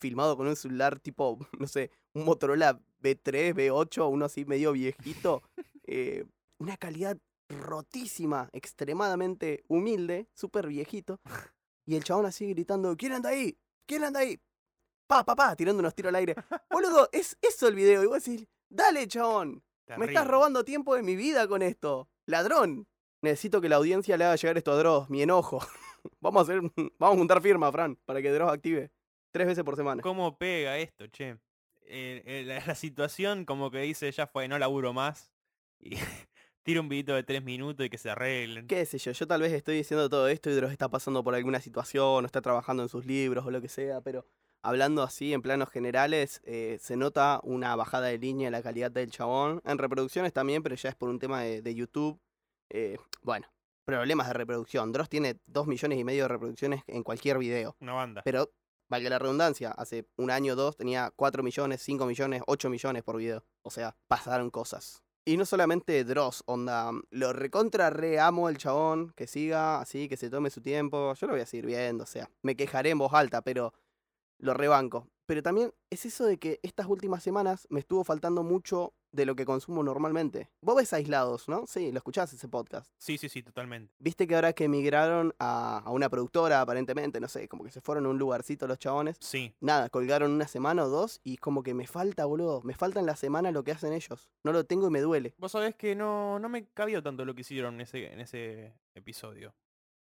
filmado 0.01 0.39
con 0.39 0.47
un 0.47 0.57
celular 0.57 0.99
tipo, 0.99 1.39
no 1.61 1.67
sé, 1.67 1.91
un 2.15 2.25
Motorola 2.25 2.81
B3, 3.03 3.53
B8, 3.53 4.11
uno 4.11 4.25
así 4.25 4.47
medio 4.47 4.73
viejito. 4.73 5.43
eh, 5.87 6.25
una 6.57 6.79
calidad 6.79 7.19
rotísima, 7.51 8.49
extremadamente 8.55 9.63
humilde, 9.69 10.31
súper 10.33 10.69
viejito. 10.69 11.21
Y 11.85 11.97
el 11.97 12.05
chabón 12.05 12.25
así 12.25 12.49
gritando, 12.55 12.97
¿quién 12.97 13.13
anda 13.13 13.29
ahí? 13.29 13.59
¿Quién 13.85 14.03
anda 14.03 14.21
ahí? 14.21 14.41
Pa, 15.07 15.27
pa, 15.27 15.37
pa, 15.37 15.55
tirando 15.55 15.81
unos 15.81 15.95
tiros 15.95 16.09
al 16.09 16.17
aire. 16.17 16.37
Boludo, 16.71 17.11
es 17.13 17.37
eso 17.43 17.69
el 17.69 17.75
video. 17.75 18.03
Y 18.03 18.07
vos 18.07 18.25
decís, 18.25 18.49
dale, 18.71 19.07
chabón. 19.07 19.63
Me 19.97 20.07
estás 20.07 20.27
robando 20.27 20.65
tiempo 20.65 20.95
de 20.95 21.03
mi 21.03 21.17
vida 21.17 21.47
con 21.49 21.63
esto. 21.63 22.09
Ladrón. 22.27 22.87
Necesito 23.23 23.61
que 23.61 23.69
la 23.69 23.77
audiencia 23.77 24.17
le 24.17 24.25
haga 24.25 24.37
llegar 24.37 24.57
esto 24.59 24.73
a 24.73 24.77
Dross, 24.77 25.11
mi 25.11 25.23
enojo. 25.23 25.61
vamos 26.21 26.41
a 26.41 26.43
hacer, 26.43 26.61
vamos 26.99 27.17
a 27.17 27.19
juntar 27.19 27.41
firma, 27.41 27.73
Fran, 27.73 27.97
para 28.05 28.21
que 28.21 28.31
Dross 28.31 28.53
active. 28.53 28.91
Tres 29.31 29.47
veces 29.47 29.65
por 29.65 29.77
semana. 29.77 30.03
¿Cómo 30.03 30.37
pega 30.39 30.79
esto, 30.79 31.07
che? 31.09 31.39
Eh, 31.89 32.23
eh, 32.25 32.45
la, 32.47 32.65
la 32.65 32.75
situación 32.75 33.45
como 33.45 33.71
que 33.71 33.81
dice, 33.81 34.11
ya 34.11 34.27
fue, 34.27 34.49
no 34.49 34.59
laburo 34.59 34.93
más. 34.93 35.33
Y 35.79 35.91
tira 36.63 36.81
un 36.81 36.89
videito 36.89 37.15
de 37.15 37.23
tres 37.23 37.43
minutos 37.43 37.87
y 37.87 37.91
que 37.91 37.99
se 37.99 38.11
arreglen. 38.11 38.67
Qué 38.67 38.85
sé 38.87 38.99
yo, 38.99 39.13
yo 39.13 39.27
tal 39.27 39.41
vez 39.41 39.53
estoy 39.53 39.77
diciendo 39.77 40.09
todo 40.09 40.29
esto 40.29 40.51
y 40.51 40.55
Dross 40.55 40.73
está 40.73 40.89
pasando 40.89 41.23
por 41.23 41.35
alguna 41.35 41.61
situación, 41.61 42.25
o 42.25 42.27
está 42.27 42.43
trabajando 42.43 42.83
en 42.83 42.89
sus 42.89 43.07
libros 43.07 43.47
o 43.47 43.51
lo 43.51 43.61
que 43.61 43.69
sea, 43.69 44.01
pero 44.01 44.27
hablando 44.63 45.03
así 45.03 45.33
en 45.33 45.43
planos 45.43 45.71
generales, 45.71 46.41
eh, 46.45 46.79
se 46.81 46.97
nota 46.97 47.41
una 47.43 47.75
bajada 47.77 48.07
de 48.07 48.19
línea 48.19 48.49
en 48.49 48.53
la 48.53 48.63
calidad 48.63 48.91
del 48.91 49.11
chabón. 49.11 49.61
En 49.65 49.79
reproducciones 49.79 50.33
también, 50.33 50.63
pero 50.63 50.75
ya 50.75 50.89
es 50.89 50.95
por 50.95 51.09
un 51.09 51.19
tema 51.19 51.43
de, 51.43 51.63
de 51.63 51.75
YouTube. 51.75 52.21
Eh, 52.71 52.99
bueno, 53.23 53.47
problemas 53.87 54.27
de 54.27 54.33
reproducción. 54.35 54.93
Dross 54.93 55.09
tiene 55.09 55.39
dos 55.47 55.67
millones 55.67 55.99
y 55.99 56.05
medio 56.05 56.25
de 56.25 56.29
reproducciones 56.29 56.83
en 56.87 57.03
cualquier 57.03 57.39
video. 57.39 57.77
Una 57.81 57.95
banda. 57.95 58.23
Pero, 58.25 58.51
valga 58.89 59.09
la 59.09 59.19
redundancia, 59.19 59.71
hace 59.71 60.07
un 60.17 60.31
año 60.31 60.53
o 60.53 60.57
dos 60.57 60.77
tenía 60.77 61.13
4 61.15 61.43
millones, 61.43 61.83
5 61.83 62.07
millones, 62.07 62.43
8 62.47 62.69
millones 62.69 63.03
por 63.03 63.17
video. 63.17 63.45
O 63.63 63.71
sea, 63.71 63.97
pasaron 64.09 64.51
cosas. 64.51 65.03
Y 65.25 65.37
no 65.37 65.45
solamente 65.45 66.05
Dross, 66.05 66.45
onda, 66.47 66.93
lo 67.11 67.33
recontra 67.33 67.91
re 67.91 68.21
amo 68.21 68.49
el 68.49 68.59
chabón, 68.59 69.13
que 69.17 69.27
siga 69.27 69.81
así, 69.81 70.09
que 70.09 70.17
se 70.17 70.31
tome 70.31 70.51
su 70.51 70.61
tiempo. 70.61 71.15
Yo 71.15 71.27
lo 71.27 71.33
voy 71.33 71.43
a 71.43 71.47
seguir 71.47 71.67
viendo, 71.67 72.05
o 72.05 72.07
sea, 72.07 72.31
me 72.43 72.55
quejaré 72.55 72.91
en 72.91 72.99
voz 72.99 73.13
alta, 73.13 73.43
pero 73.43 73.73
lo 74.39 74.55
rebanco. 74.55 75.09
Pero 75.27 75.43
también 75.43 75.75
es 75.91 76.07
eso 76.07 76.25
de 76.25 76.39
que 76.39 76.61
estas 76.63 76.87
últimas 76.87 77.21
semanas 77.21 77.67
me 77.69 77.81
estuvo 77.81 78.05
faltando 78.05 78.45
mucho 78.45 78.95
de 79.11 79.27
lo 79.27 79.35
que 79.35 79.45
consumo 79.45 79.83
normalmente. 79.83 80.51
Vos 80.61 80.77
ves 80.77 80.93
aislados, 80.93 81.49
¿no? 81.49 81.67
Sí, 81.67 81.91
lo 81.91 81.99
escuchás 81.99 82.33
ese 82.33 82.47
podcast. 82.47 82.93
Sí, 82.99 83.19
sí, 83.19 83.29
sí, 83.29 83.43
totalmente. 83.43 83.93
Viste 83.99 84.29
que 84.29 84.37
ahora 84.37 84.53
que 84.53 84.65
emigraron 84.65 85.35
a, 85.41 85.79
a 85.79 85.91
una 85.91 86.09
productora, 86.09 86.61
aparentemente, 86.61 87.19
no 87.19 87.27
sé, 87.27 87.49
como 87.49 87.65
que 87.65 87.73
se 87.73 87.81
fueron 87.81 88.07
a 88.07 88.11
un 88.11 88.19
lugarcito 88.19 88.69
los 88.69 88.79
chabones. 88.79 89.17
Sí. 89.19 89.53
Nada, 89.59 89.89
colgaron 89.89 90.31
una 90.31 90.47
semana 90.47 90.85
o 90.85 90.89
dos 90.89 91.21
y 91.25 91.39
como 91.39 91.65
que 91.65 91.75
me 91.75 91.89
falta, 91.89 92.25
boludo. 92.25 92.63
Me 92.63 92.75
falta 92.75 93.01
en 93.01 93.07
la 93.07 93.17
semana 93.17 93.51
lo 93.51 93.65
que 93.65 93.73
hacen 93.73 93.93
ellos. 93.93 94.31
No 94.45 94.53
lo 94.53 94.63
tengo 94.65 94.87
y 94.87 94.91
me 94.91 95.01
duele. 95.01 95.35
Vos 95.39 95.51
sabés 95.51 95.75
que 95.75 95.97
no, 95.97 96.39
no 96.39 96.49
me 96.49 96.67
cabió 96.69 97.03
tanto 97.03 97.25
lo 97.25 97.35
que 97.35 97.41
hicieron 97.41 97.75
en 97.77 97.81
ese, 97.81 98.13
en 98.13 98.21
ese 98.21 98.75
episodio. 98.95 99.53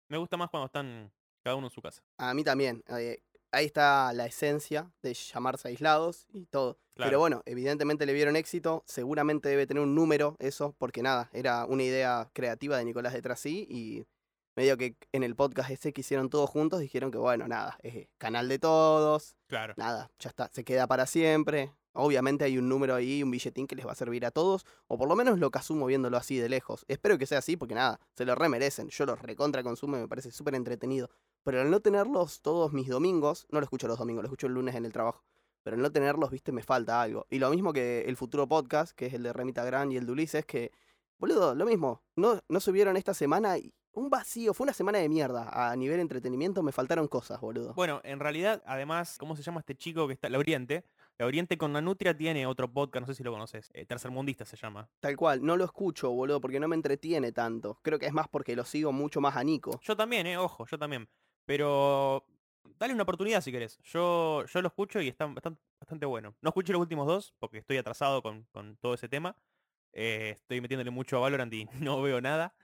Me 0.09 0.18
gusta 0.18 0.37
más 0.37 0.51
cuando 0.51 0.66
están 0.66 1.11
cada 1.42 1.57
uno 1.57 1.68
en 1.68 1.73
su 1.73 1.81
casa. 1.81 2.03
A 2.18 2.35
mí 2.35 2.44
también. 2.44 2.83
eh, 2.88 3.23
ahí 3.55 3.67
está 3.67 4.12
la 4.12 4.27
esencia 4.27 4.90
de 5.03 5.14
llamarse 5.14 5.69
aislados 5.69 6.27
y 6.33 6.47
todo. 6.47 6.79
Pero 6.97 7.19
bueno, 7.19 7.43
evidentemente 7.45 8.07
le 8.07 8.12
vieron 8.12 8.37
éxito. 8.37 8.85
Seguramente 8.87 9.49
debe 9.49 9.67
tener 9.67 9.83
un 9.83 9.95
número 9.95 10.37
eso, 10.38 10.75
porque 10.79 11.03
nada, 11.03 11.29
era 11.33 11.64
una 11.67 11.83
idea 11.83 12.31
creativa 12.33 12.77
de 12.79 12.85
Nicolás 12.85 13.12
de 13.12 13.23
Trasí 13.23 13.67
y 13.69 14.07
medio 14.57 14.77
que 14.77 14.97
en 15.11 15.25
el 15.25 15.35
podcast 15.35 15.71
ese 15.71 15.93
que 15.93 16.03
hicieron 16.03 16.31
todos 16.31 16.49
juntos 16.49 16.79
dijeron 16.79 17.11
que 17.11 17.19
bueno, 17.19 17.49
nada, 17.49 17.77
es 17.83 18.07
canal 18.19 18.49
de 18.49 18.61
todos, 18.61 19.35
Claro. 19.49 19.75
nada, 19.77 20.12
ya 20.21 20.29
está, 20.31 20.49
se 20.53 20.62
queda 20.64 20.87
para 20.87 21.07
siempre. 21.07 21.73
Obviamente 21.97 22.45
hay 22.45 22.59
un 22.59 22.69
número 22.69 22.95
ahí, 22.95 23.23
un 23.23 23.31
billetín 23.31 23.67
que 23.69 23.77
les 23.77 23.87
va 23.87 23.93
a 23.93 23.97
servir 23.97 24.25
a 24.27 24.31
todos, 24.33 24.64
o 24.88 24.97
por 24.99 25.09
lo 25.09 25.14
menos 25.17 25.38
lo 25.40 25.51
que 25.51 25.59
asumo 25.59 25.87
viéndolo 25.87 26.17
así 26.17 26.37
de 26.38 26.49
lejos. 26.49 26.85
Espero 26.88 27.19
que 27.19 27.27
sea 27.27 27.38
así, 27.38 27.57
porque 27.57 27.75
nada, 27.75 28.01
se 28.17 28.25
lo 28.25 28.35
remerecen. 28.35 28.88
Yo 28.88 29.07
los 29.07 29.21
recontra 29.23 29.62
consumo 29.62 29.97
y 29.97 30.01
me 30.01 30.09
parece 30.09 30.31
súper 30.33 30.55
entretenido. 30.57 31.09
Pero 31.44 31.61
al 31.61 31.70
no 31.70 31.80
tenerlos 31.80 32.40
todos 32.40 32.72
mis 32.72 32.88
domingos, 32.88 33.46
no 33.50 33.61
lo 33.61 33.64
escucho 33.64 33.87
los 33.87 33.98
domingos, 33.98 34.22
lo 34.22 34.26
escucho 34.28 34.46
el 34.46 34.54
lunes 34.54 34.74
en 34.74 34.85
el 34.85 34.92
trabajo. 34.92 35.22
Pero 35.62 35.76
al 35.76 35.83
no 35.83 35.92
tenerlos, 35.92 36.30
viste, 36.30 36.52
me 36.52 36.62
falta 36.62 37.00
algo. 37.00 37.26
Y 37.30 37.38
lo 37.38 37.50
mismo 37.50 37.72
que 37.72 38.02
el 38.07 38.16
futuro 38.16 38.48
podcast, 38.48 38.92
que 38.92 39.07
es 39.07 39.14
el 39.14 39.22
de 39.22 39.33
Remita 39.33 39.64
Gran 39.64 39.92
y 39.92 39.96
el 39.96 40.07
de 40.07 40.12
Ulises, 40.12 40.44
que, 40.44 40.72
boludo, 41.18 41.54
lo 41.54 41.64
mismo. 41.64 42.02
No, 42.16 42.40
no 42.48 42.61
subieron 42.61 42.96
esta 42.96 43.14
semana 43.14 43.57
y 43.59 43.72
un 43.92 44.11
vacío. 44.11 44.52
Fue 44.54 44.64
una 44.64 44.72
semana 44.72 44.98
de 44.98 45.09
mierda. 45.09 45.70
A 45.70 45.76
nivel 45.76 46.00
entretenimiento 46.00 46.62
me 46.62 46.72
faltaron 46.72 47.09
cosas, 47.09 47.40
boludo. 47.40 47.74
Bueno, 47.74 48.00
en 48.04 48.20
realidad, 48.20 48.62
además, 48.66 49.16
¿cómo 49.18 49.37
se 49.37 49.42
llama 49.42 49.61
este 49.61 49.74
chico 49.74 50.07
que 50.07 50.14
está? 50.14 50.28
La 50.28 50.38
Oriente. 50.38 50.85
La 51.16 51.26
Oriente 51.26 51.57
con 51.57 51.72
la 51.72 51.80
Nutria 51.80 52.16
tiene 52.16 52.44
otro 52.46 52.72
podcast, 52.72 53.02
no 53.02 53.07
sé 53.07 53.14
si 53.14 53.22
lo 53.22 53.30
conoces. 53.30 53.70
eh, 53.72 53.87
Tercermundista 53.87 54.44
se 54.44 54.57
llama. 54.57 54.90
Tal 54.98 55.16
cual, 55.16 55.44
no 55.44 55.57
lo 55.57 55.64
escucho, 55.64 56.11
boludo, 56.11 56.40
porque 56.40 56.59
no 56.59 56.66
me 56.66 56.74
entretiene 56.74 57.30
tanto. 57.30 57.78
Creo 57.83 58.00
que 58.00 58.07
es 58.07 58.12
más 58.12 58.28
porque 58.28 58.57
lo 58.57 58.64
sigo 58.64 58.92
mucho 58.92 59.20
más 59.20 59.37
a 59.37 59.44
Nico. 59.44 59.78
Yo 59.83 59.96
también, 59.96 60.26
eh, 60.26 60.37
ojo, 60.37 60.66
yo 60.66 60.76
también. 60.76 61.09
Pero 61.44 62.24
dale 62.78 62.94
una 62.94 63.02
oportunidad 63.02 63.40
si 63.40 63.52
querés. 63.52 63.78
Yo, 63.83 64.44
yo 64.46 64.62
lo 64.62 64.68
escucho 64.68 65.00
y 65.00 65.09
está 65.09 65.26
bastante, 65.26 65.61
bastante 65.80 66.07
bueno. 66.07 66.35
No 66.40 66.48
escuché 66.50 66.72
los 66.72 66.80
últimos 66.80 67.07
dos 67.07 67.35
porque 67.38 67.59
estoy 67.59 67.76
atrasado 67.76 68.22
con, 68.22 68.44
con 68.52 68.76
todo 68.76 68.94
ese 68.94 69.09
tema. 69.09 69.37
Eh, 69.92 70.30
estoy 70.37 70.61
metiéndole 70.61 70.90
mucho 70.90 71.16
a 71.16 71.20
Valorant 71.20 71.52
y 71.52 71.64
no 71.80 72.00
veo 72.02 72.20
nada. 72.20 72.54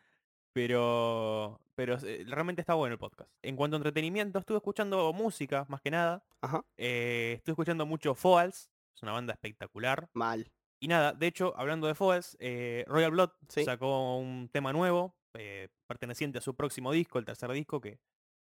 Pero, 0.53 1.61
pero 1.77 1.97
eh, 2.03 2.25
realmente 2.27 2.61
está 2.61 2.75
bueno 2.75 2.95
el 2.95 2.99
podcast. 2.99 3.31
En 3.43 3.55
cuanto 3.55 3.77
a 3.77 3.79
entretenimiento, 3.79 4.39
estuve 4.41 4.57
escuchando 4.57 5.13
música, 5.13 5.65
más 5.69 5.81
que 5.81 5.91
nada. 5.91 6.25
Ajá, 6.41 6.65
Eh, 6.77 7.35
estuve 7.37 7.53
escuchando 7.53 7.87
mucho 7.87 8.15
Foals. 8.15 8.71
Es 8.97 9.03
una 9.03 9.13
banda 9.13 9.33
espectacular. 9.33 10.11
mal. 10.13 10.51
Y 10.81 10.89
nada, 10.89 11.13
de 11.13 11.27
hecho, 11.27 11.55
hablando 11.59 11.87
de 11.87 11.95
Foals, 11.95 12.37
Royal 12.87 13.11
Blood 13.11 13.31
Sí. 13.49 13.65
sacó 13.65 14.17
un 14.17 14.49
tema 14.49 14.73
nuevo, 14.73 15.15
perteneciente 15.87 16.39
a 16.39 16.41
su 16.41 16.55
próximo 16.57 16.91
disco, 16.91 17.19
el 17.19 17.27
tercer 17.27 17.53
disco, 17.53 17.83
que, 17.83 18.01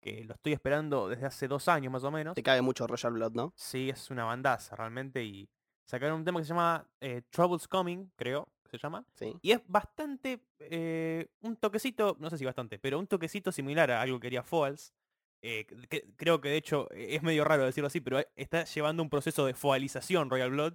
que 0.00 0.24
lo 0.24 0.34
estoy 0.34 0.52
esperando 0.52 1.08
desde 1.08 1.26
hace 1.26 1.46
dos 1.48 1.68
años 1.68 1.92
más 1.92 2.04
o 2.04 2.10
menos. 2.10 2.34
Te 2.34 2.42
cae 2.42 2.62
mucho 2.62 2.86
Royal 2.86 3.12
Blood, 3.12 3.32
¿no? 3.34 3.52
Sí, 3.56 3.90
es 3.90 4.10
una 4.10 4.24
bandaza 4.24 4.74
realmente. 4.76 5.22
Y 5.22 5.48
sacaron 5.84 6.16
un 6.20 6.24
tema 6.24 6.40
que 6.40 6.44
se 6.44 6.50
llama 6.50 6.86
eh, 7.00 7.22
Troubles 7.30 7.68
Coming, 7.68 8.10
creo 8.16 8.48
que 8.64 8.70
se 8.70 8.78
llama. 8.78 9.04
Sí. 9.14 9.34
Y 9.42 9.52
es 9.52 9.60
bastante, 9.66 10.40
eh, 10.60 11.28
un 11.40 11.56
toquecito, 11.56 12.16
no 12.20 12.30
sé 12.30 12.38
si 12.38 12.44
bastante, 12.44 12.78
pero 12.78 12.98
un 12.98 13.06
toquecito 13.06 13.50
similar 13.52 13.90
a 13.90 14.00
algo 14.00 14.18
que 14.20 14.28
haría 14.28 14.42
Foals. 14.42 14.94
eh, 15.42 15.64
que- 15.88 16.04
creo 16.16 16.40
que 16.42 16.50
de 16.50 16.56
hecho 16.58 16.86
eh, 16.92 17.14
es 17.16 17.22
medio 17.22 17.44
raro 17.44 17.64
decirlo 17.64 17.86
así, 17.88 18.00
pero 18.00 18.18
eh, 18.20 18.28
está 18.36 18.64
llevando 18.64 19.02
un 19.02 19.08
proceso 19.08 19.46
de 19.46 19.54
foalización 19.54 20.28
Royal 20.30 20.50
Blood. 20.50 20.74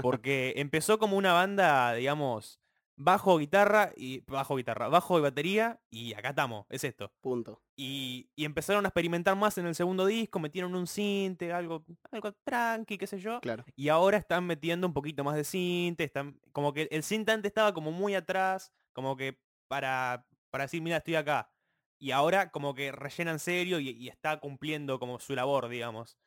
Porque 0.00 0.54
empezó 0.56 0.98
como 0.98 1.16
una 1.16 1.32
banda, 1.32 1.94
digamos, 1.94 2.60
bajo 3.02 3.38
guitarra 3.38 3.92
y 3.96 4.20
bajo 4.26 4.56
guitarra, 4.56 4.88
bajo 4.88 5.18
y 5.18 5.22
batería 5.22 5.80
y 5.90 6.14
acá 6.14 6.30
estamos, 6.30 6.66
es 6.70 6.84
esto. 6.84 7.12
Punto. 7.20 7.62
Y, 7.76 8.30
y 8.36 8.44
empezaron 8.44 8.84
a 8.84 8.88
experimentar 8.88 9.36
más 9.36 9.58
en 9.58 9.66
el 9.66 9.74
segundo 9.74 10.06
disco, 10.06 10.38
metieron 10.38 10.74
un 10.74 10.86
cinte, 10.86 11.52
algo, 11.52 11.84
algo 12.10 12.32
tranqui, 12.44 12.98
qué 12.98 13.06
sé 13.06 13.18
yo. 13.18 13.40
Claro. 13.40 13.64
Y 13.76 13.88
ahora 13.88 14.18
están 14.18 14.46
metiendo 14.46 14.86
un 14.86 14.92
poquito 14.92 15.24
más 15.24 15.36
de 15.36 15.44
cinte, 15.44 16.04
están 16.04 16.40
como 16.52 16.72
que 16.72 16.88
el 16.90 17.02
cinte 17.02 17.32
antes 17.32 17.50
estaba 17.50 17.74
como 17.74 17.92
muy 17.92 18.14
atrás, 18.14 18.72
como 18.92 19.16
que 19.16 19.38
para, 19.68 20.26
para 20.50 20.64
decir, 20.64 20.82
mira, 20.82 20.98
estoy 20.98 21.16
acá. 21.16 21.50
Y 21.98 22.10
ahora 22.10 22.50
como 22.50 22.74
que 22.74 22.92
rellenan 22.92 23.38
serio 23.38 23.78
y, 23.80 23.90
y 23.90 24.08
está 24.08 24.40
cumpliendo 24.40 24.98
como 24.98 25.20
su 25.20 25.34
labor, 25.34 25.68
digamos. 25.68 26.18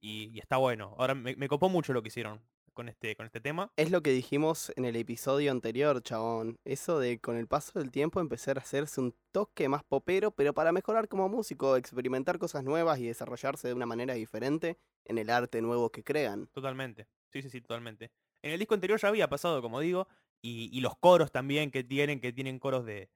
Y, 0.00 0.30
y 0.34 0.38
está 0.38 0.58
bueno. 0.58 0.94
Ahora 0.98 1.14
me, 1.14 1.34
me 1.36 1.48
copó 1.48 1.68
mucho 1.68 1.92
lo 1.92 2.02
que 2.02 2.08
hicieron 2.08 2.40
con 2.74 2.88
este, 2.88 3.16
con 3.16 3.26
este 3.26 3.40
tema. 3.40 3.72
Es 3.76 3.90
lo 3.90 4.02
que 4.02 4.10
dijimos 4.10 4.72
en 4.76 4.84
el 4.84 4.96
episodio 4.96 5.50
anterior, 5.50 6.02
chabón. 6.02 6.58
Eso 6.64 6.98
de 6.98 7.20
con 7.20 7.36
el 7.36 7.46
paso 7.46 7.78
del 7.78 7.90
tiempo 7.90 8.20
empezar 8.20 8.58
a 8.58 8.60
hacerse 8.60 9.00
un 9.00 9.14
toque 9.32 9.68
más 9.68 9.84
popero, 9.84 10.32
pero 10.32 10.52
para 10.52 10.72
mejorar 10.72 11.08
como 11.08 11.28
músico, 11.28 11.76
experimentar 11.76 12.38
cosas 12.38 12.64
nuevas 12.64 12.98
y 12.98 13.06
desarrollarse 13.06 13.68
de 13.68 13.74
una 13.74 13.86
manera 13.86 14.14
diferente 14.14 14.78
en 15.04 15.18
el 15.18 15.30
arte 15.30 15.62
nuevo 15.62 15.90
que 15.90 16.04
crean. 16.04 16.48
Totalmente. 16.48 17.06
Sí, 17.32 17.40
sí, 17.40 17.48
sí, 17.48 17.60
totalmente. 17.60 18.10
En 18.42 18.52
el 18.52 18.58
disco 18.58 18.74
anterior 18.74 19.00
ya 19.00 19.08
había 19.08 19.28
pasado, 19.28 19.62
como 19.62 19.80
digo, 19.80 20.06
y, 20.42 20.68
y 20.76 20.80
los 20.80 20.98
coros 20.98 21.32
también 21.32 21.70
que 21.70 21.82
tienen, 21.84 22.20
que 22.20 22.32
tienen 22.32 22.58
coros 22.58 22.84
de 22.84 23.08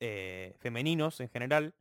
eh, 0.00 0.54
femeninos 0.58 1.20
en 1.20 1.30
general. 1.30 1.74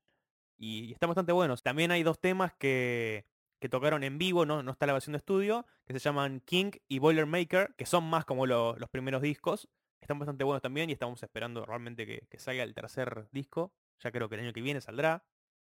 Y, 0.58 0.94
están 0.94 1.10
bastante 1.10 1.32
buenos. 1.34 1.62
También 1.64 1.92
hay 1.92 2.04
dos 2.04 2.20
temas 2.20 2.54
que, 2.54 3.26
que 3.64 3.70
tocaron 3.70 4.04
en 4.04 4.18
vivo, 4.18 4.46
¿no? 4.46 4.62
no 4.62 4.72
está 4.74 4.86
la 4.86 4.92
versión 4.92 5.14
de 5.14 5.20
estudio, 5.20 5.66
que 5.86 5.94
se 5.94 6.00
llaman 6.00 6.42
King 6.42 6.72
y 6.90 7.00
Boilermaker, 7.00 7.74
que 7.78 7.86
son 7.86 8.04
más 8.04 8.26
como 8.26 8.46
lo- 8.46 8.76
los 8.78 8.90
primeros 8.90 9.22
discos. 9.22 9.70
Están 10.02 10.20
bastante 10.20 10.44
buenos 10.44 10.62
también 10.62 10.90
y 10.90 10.94
estamos 10.94 11.24
esperando 11.24 11.66
realmente 11.66 12.06
que, 12.06 12.28
que 12.30 12.40
salga 12.40 12.64
el 12.64 12.74
tercer 12.74 13.30
disco. 13.32 13.72
Ya 14.02 14.12
creo 14.12 14.28
que 14.28 14.36
el 14.36 14.42
año 14.42 14.52
que 14.52 14.60
viene 14.60 14.82
saldrá. 14.82 15.24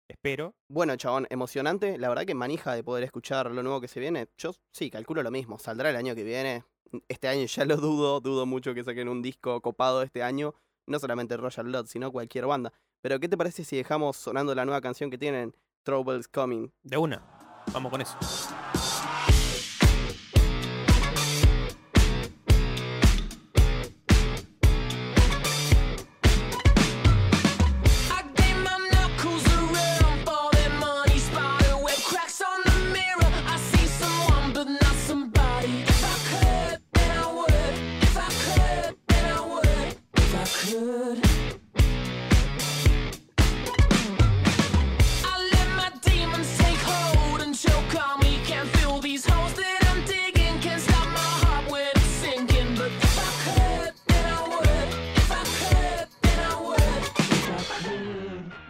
Espero. 0.08 0.56
Bueno, 0.70 0.96
chabón, 0.96 1.28
emocionante. 1.30 1.98
La 1.98 2.08
verdad 2.08 2.26
que 2.26 2.34
manija 2.34 2.74
de 2.74 2.82
poder 2.82 3.04
escuchar 3.04 3.52
lo 3.52 3.62
nuevo 3.62 3.82
que 3.82 3.90
se 3.90 4.00
viene. 4.00 4.30
Yo 4.38 4.54
sí, 4.72 4.90
calculo 4.90 5.22
lo 5.22 5.32
mismo. 5.32 5.60
Saldrá 5.60 5.90
el 5.90 5.98
año 5.98 6.16
que 6.16 6.24
viene. 6.24 6.64
Este 7.10 7.28
año 7.28 7.44
ya 7.46 7.66
lo 7.66 7.76
dudo. 7.76 8.22
Dudo 8.22 8.46
mucho 8.46 8.74
que 8.74 8.86
saquen 8.86 9.10
un 9.10 9.22
disco 9.22 9.60
copado 9.62 10.02
este 10.02 10.24
año. 10.24 10.56
No 10.88 10.98
solamente 10.98 11.36
Royal 11.36 11.66
Blood, 11.66 11.88
sino 11.88 12.10
cualquier 12.10 12.46
banda. 12.46 12.72
Pero 13.02 13.20
¿qué 13.20 13.28
te 13.28 13.36
parece 13.36 13.66
si 13.66 13.76
dejamos 13.76 14.16
sonando 14.16 14.56
la 14.56 14.64
nueva 14.64 14.80
canción 14.80 15.12
que 15.12 15.18
tienen? 15.18 15.54
Troubles 15.84 16.30
Coming. 16.30 16.72
De 16.84 16.96
una. 16.96 17.41
Vamos 17.74 17.92
con 17.92 18.02
eso. 18.02 18.18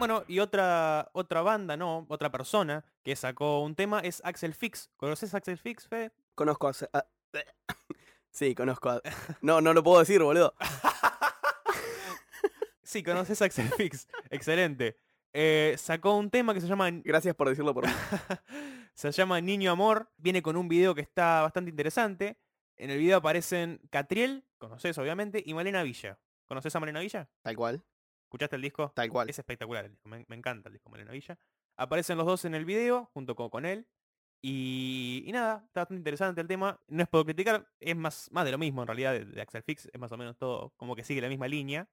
Bueno, 0.01 0.23
y 0.27 0.39
otra, 0.39 1.11
otra 1.13 1.43
banda, 1.43 1.77
no, 1.77 2.07
otra 2.09 2.31
persona 2.31 2.83
que 3.03 3.15
sacó 3.15 3.61
un 3.61 3.75
tema 3.75 3.99
es 3.99 4.19
Axel 4.25 4.55
Fix. 4.55 4.89
¿Conoces 4.97 5.31
a 5.35 5.37
Axel 5.37 5.59
Fix, 5.59 5.87
Fede? 5.87 6.11
Conozco 6.33 6.67
a... 6.69 6.71
a- 6.93 7.05
Sí, 8.31 8.55
conozco 8.55 8.89
a... 8.89 8.99
No, 9.43 9.61
no 9.61 9.75
lo 9.75 9.83
puedo 9.83 9.99
decir, 9.99 10.23
boludo. 10.23 10.55
Sí, 12.81 13.03
conoces 13.03 13.39
a 13.43 13.45
Axel 13.45 13.69
Fix. 13.77 14.07
Excelente. 14.31 14.97
Eh, 15.33 15.75
sacó 15.77 16.17
un 16.17 16.31
tema 16.31 16.55
que 16.55 16.61
se 16.61 16.67
llama 16.67 16.89
Gracias 16.91 17.35
por 17.35 17.47
decirlo 17.47 17.75
por 17.75 17.85
mí. 17.85 17.93
se 18.95 19.11
llama 19.11 19.39
Niño 19.39 19.71
Amor. 19.71 20.09
Viene 20.17 20.41
con 20.41 20.57
un 20.57 20.67
video 20.67 20.95
que 20.95 21.01
está 21.01 21.43
bastante 21.43 21.69
interesante. 21.69 22.39
En 22.75 22.89
el 22.89 22.97
video 22.97 23.17
aparecen 23.19 23.79
Catriel, 23.91 24.45
conoces 24.57 24.97
obviamente, 24.97 25.43
y 25.45 25.53
Malena 25.53 25.83
Villa. 25.83 26.17
¿Conoces 26.47 26.75
a 26.75 26.79
Malena 26.79 27.01
Villa? 27.01 27.29
Tal 27.43 27.55
cual, 27.55 27.83
¿Escuchaste 28.31 28.55
el 28.55 28.61
disco? 28.61 28.93
tal 28.95 29.09
cual. 29.09 29.29
Es 29.29 29.37
espectacular 29.39 29.83
el 29.83 29.91
disco, 29.91 30.07
me, 30.07 30.23
me 30.29 30.37
encanta 30.37 30.69
el 30.69 30.73
disco 30.73 30.89
Malena 30.89 31.11
Villa. 31.11 31.37
Aparecen 31.75 32.17
los 32.17 32.25
dos 32.25 32.45
en 32.45 32.55
el 32.55 32.63
video, 32.63 33.09
junto 33.13 33.35
con, 33.35 33.49
con 33.49 33.65
él. 33.65 33.85
Y, 34.41 35.25
y 35.25 35.33
nada, 35.33 35.63
está 35.67 35.81
bastante 35.81 35.99
interesante 35.99 36.39
el 36.39 36.47
tema. 36.47 36.79
No 36.87 37.03
es 37.03 37.09
por 37.09 37.25
criticar, 37.25 37.67
es 37.81 37.95
más, 37.97 38.29
más 38.31 38.45
de 38.45 38.51
lo 38.51 38.57
mismo 38.57 38.83
en 38.83 38.87
realidad 38.87 39.11
de, 39.11 39.25
de 39.25 39.41
Axel 39.41 39.63
Fix. 39.63 39.89
Es 39.91 39.99
más 39.99 40.13
o 40.13 40.17
menos 40.17 40.37
todo 40.37 40.71
como 40.77 40.95
que 40.95 41.03
sigue 41.03 41.19
la 41.19 41.27
misma 41.27 41.49
línea. 41.49 41.89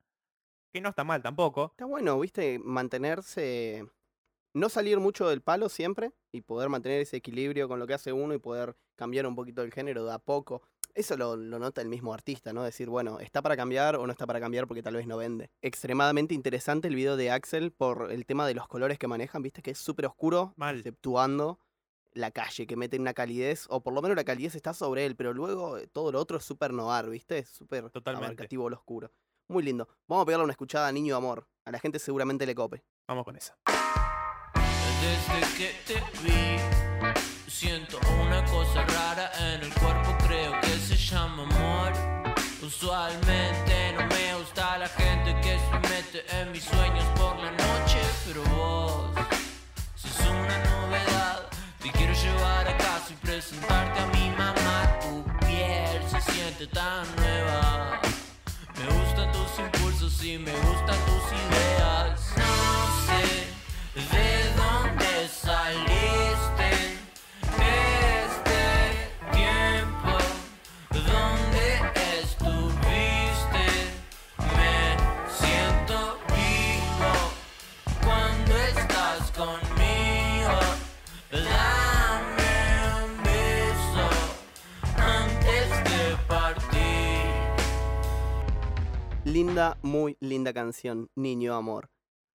Que 0.72 0.80
no 0.80 0.90
está 0.90 1.02
mal 1.02 1.22
tampoco. 1.22 1.72
Está 1.72 1.86
bueno, 1.86 2.20
viste, 2.20 2.60
mantenerse... 2.60 3.84
No 4.54 4.68
salir 4.68 5.00
mucho 5.00 5.28
del 5.28 5.42
palo 5.42 5.68
siempre 5.68 6.12
y 6.30 6.42
poder 6.42 6.68
mantener 6.68 7.00
ese 7.00 7.16
equilibrio 7.16 7.66
con 7.66 7.80
lo 7.80 7.86
que 7.88 7.94
hace 7.94 8.12
uno 8.12 8.32
y 8.32 8.38
poder 8.38 8.76
cambiar 8.94 9.26
un 9.26 9.34
poquito 9.34 9.62
el 9.62 9.72
género 9.72 10.04
de 10.04 10.12
a 10.12 10.18
poco. 10.20 10.62
Eso 10.94 11.16
lo, 11.16 11.36
lo 11.36 11.58
nota 11.58 11.80
el 11.80 11.88
mismo 11.88 12.12
artista, 12.12 12.52
¿no? 12.52 12.62
Decir, 12.64 12.88
bueno, 12.88 13.20
está 13.20 13.40
para 13.42 13.56
cambiar 13.56 13.96
o 13.96 14.06
no 14.06 14.12
está 14.12 14.26
para 14.26 14.40
cambiar 14.40 14.66
porque 14.66 14.82
tal 14.82 14.94
vez 14.96 15.06
no 15.06 15.16
vende. 15.16 15.50
Extremadamente 15.62 16.34
interesante 16.34 16.88
el 16.88 16.94
video 16.96 17.16
de 17.16 17.30
Axel 17.30 17.70
por 17.72 18.10
el 18.10 18.26
tema 18.26 18.46
de 18.46 18.54
los 18.54 18.66
colores 18.66 18.98
que 18.98 19.06
manejan, 19.06 19.42
viste 19.42 19.62
que 19.62 19.70
es 19.70 19.78
súper 19.78 20.06
oscuro, 20.06 20.54
Mal. 20.56 20.76
exceptuando 20.78 21.60
la 22.14 22.30
calle, 22.32 22.66
que 22.66 22.74
mete 22.74 22.98
una 22.98 23.14
calidez, 23.14 23.66
o 23.68 23.80
por 23.80 23.92
lo 23.92 24.02
menos 24.02 24.16
la 24.16 24.24
calidez 24.24 24.56
está 24.56 24.74
sobre 24.74 25.06
él, 25.06 25.14
pero 25.14 25.32
luego 25.34 25.78
eh, 25.78 25.86
todo 25.86 26.10
lo 26.10 26.18
otro 26.20 26.38
es 26.38 26.44
súper 26.44 26.72
noir, 26.72 27.08
¿viste? 27.08 27.38
Es 27.38 27.48
súper 27.50 27.90
Totalmente. 27.90 28.26
abarcativo 28.26 28.68
lo 28.68 28.76
oscuro. 28.76 29.12
Muy 29.46 29.62
lindo. 29.62 29.88
Vamos 30.08 30.22
a 30.22 30.26
pegarle 30.26 30.44
una 30.44 30.52
escuchada 30.52 30.88
a 30.88 30.92
Niño 30.92 31.14
Amor. 31.14 31.46
A 31.64 31.70
la 31.70 31.78
gente 31.78 31.98
seguramente 32.00 32.44
le 32.44 32.54
cope. 32.56 32.82
Vamos 33.06 33.24
con 33.24 33.36
esa. 33.36 33.56
Desde 35.00 35.56
que 35.56 35.70
te 35.86 35.94
vi, 36.22 36.56
siento 37.48 37.98
una 38.20 38.44
cosa 38.46 38.84
rara 38.84 39.30
en 39.54 39.62
el 39.62 39.72
llama 41.10 41.42
amor. 41.44 41.92
Usualmente 42.62 43.94
no 43.94 44.06
me 44.06 44.34
gusta 44.38 44.76
la 44.78 44.88
gente 44.88 45.34
que 45.40 45.58
se 45.58 45.88
mete 45.88 46.24
en 46.38 46.52
mis 46.52 46.64
sueños 46.64 47.04
por 47.16 47.36
la 47.38 47.50
noche, 47.50 48.00
pero 48.26 48.42
vos 48.54 49.10
sos 49.94 50.20
una 50.28 50.58
novedad. 50.70 51.48
Te 51.82 51.90
quiero 51.92 52.12
llevar 52.12 52.68
a 52.68 52.76
casa 52.76 53.12
y 53.12 53.16
presentarte 53.26 54.00
a 54.00 54.06
mi 54.06 54.30
mamá. 54.36 54.98
Tu 55.00 55.46
piel 55.46 56.02
se 56.10 56.20
siente 56.32 56.66
tan 56.66 57.06
nueva. 57.16 58.00
Me 58.78 58.86
gustan 58.98 59.32
tus 59.32 59.58
impulsos 59.58 60.24
y 60.24 60.38
me 60.38 60.52
gustan 60.52 60.98
tus 61.08 61.24
ideas. 61.42 62.32
No 62.36 62.52
sé 63.06 63.48
de 64.12 64.37
Linda, 89.32 89.76
muy 89.82 90.16
linda 90.20 90.54
canción, 90.54 91.10
Niño 91.14 91.54
Amor. 91.54 91.90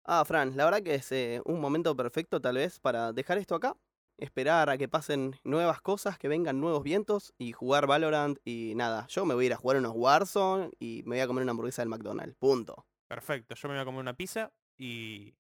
Ah, 0.05 0.25
Fran, 0.25 0.57
la 0.57 0.65
verdad 0.65 0.83
que 0.83 0.95
es 0.95 1.13
eh, 1.13 1.43
un 1.45 1.61
momento 1.61 1.95
perfecto 1.95 2.41
tal 2.41 2.57
vez 2.57 2.81
para 2.81 3.13
dejar 3.13 3.37
esto 3.37 3.55
acá, 3.55 3.77
esperar 4.17 4.71
a 4.71 4.79
que 4.79 4.89
pasen 4.89 5.37
nuevas 5.45 5.83
cosas, 5.83 6.19
que 6.19 6.29
vengan 6.29 6.61
nuevos 6.61 6.83
vientos 6.83 7.35
y 7.37 7.53
jugar 7.53 7.87
Valorant 7.87 8.39
y 8.43 8.73
nada, 8.75 9.07
yo 9.09 9.27
me 9.27 9.35
voy 9.35 9.45
a 9.45 9.47
ir 9.49 9.53
a 9.53 9.57
jugar 9.57 9.77
unos 9.77 9.93
Warzone 9.95 10.71
y 10.79 11.03
me 11.05 11.17
voy 11.17 11.21
a 11.21 11.27
comer 11.27 11.43
una 11.43 11.51
hamburguesa 11.51 11.83
del 11.83 11.91
McDonald's, 11.91 12.37
punto. 12.37 12.87
Perfecto. 13.07 13.55
Yo 13.55 13.69
me 13.69 13.75
voy 13.75 13.83
a 13.83 13.85
comer 13.85 14.01
una 14.01 14.15
pizza 14.15 14.51
y 14.79 15.35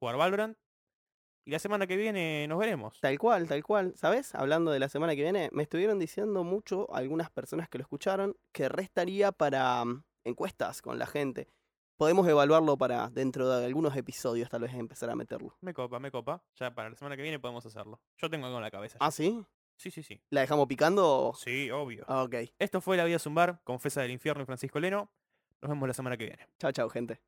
jugar 0.00 0.16
Valorant. 0.16 0.56
Y 1.44 1.50
la 1.50 1.58
semana 1.58 1.86
que 1.86 1.98
viene 1.98 2.46
nos 2.48 2.58
veremos. 2.58 2.98
Tal 3.00 3.18
cual, 3.18 3.46
tal 3.46 3.62
cual. 3.62 3.92
¿Sabes? 3.96 4.34
Hablando 4.34 4.70
de 4.70 4.78
la 4.78 4.88
semana 4.88 5.14
que 5.14 5.22
viene, 5.22 5.50
me 5.52 5.64
estuvieron 5.64 5.98
diciendo 5.98 6.44
mucho 6.44 6.88
algunas 6.94 7.30
personas 7.30 7.68
que 7.68 7.76
lo 7.76 7.82
escucharon 7.82 8.34
que 8.52 8.70
restaría 8.70 9.30
para 9.30 9.84
mm, 9.84 10.02
encuestas 10.24 10.82
con 10.82 10.98
la 10.98 11.06
gente. 11.06 11.48
Podemos 11.96 12.26
evaluarlo 12.26 12.76
para 12.76 13.08
dentro 13.08 13.48
de 13.48 13.64
algunos 13.64 13.96
episodios, 13.96 14.50
tal 14.50 14.62
vez 14.62 14.74
empezar 14.74 15.10
a 15.10 15.14
meterlo. 15.14 15.56
Me 15.60 15.72
copa, 15.72 16.00
me 16.00 16.10
copa. 16.10 16.42
Ya 16.56 16.74
para 16.74 16.90
la 16.90 16.96
semana 16.96 17.16
que 17.16 17.22
viene 17.22 17.38
podemos 17.38 17.64
hacerlo. 17.64 18.00
Yo 18.18 18.28
tengo 18.28 18.46
algo 18.46 18.58
en 18.58 18.64
la 18.64 18.70
cabeza. 18.70 18.98
¿Ah, 19.00 19.12
sí? 19.12 19.44
Sí, 19.76 19.90
sí, 19.90 20.02
sí. 20.02 20.20
¿La 20.30 20.40
dejamos 20.40 20.66
picando? 20.66 21.32
Sí, 21.36 21.70
obvio. 21.70 22.04
Ah, 22.08 22.24
ok. 22.24 22.34
Esto 22.58 22.80
fue 22.80 22.96
La 22.96 23.04
Vida 23.04 23.18
Zumbar, 23.18 23.60
Confesa 23.64 24.02
del 24.02 24.10
Infierno 24.10 24.42
y 24.42 24.46
Francisco 24.46 24.80
Leno. 24.80 25.10
Nos 25.62 25.70
vemos 25.70 25.88
la 25.88 25.94
semana 25.94 26.16
que 26.16 26.26
viene. 26.26 26.48
Chao, 26.58 26.72
chao, 26.72 26.88
gente. 26.88 27.20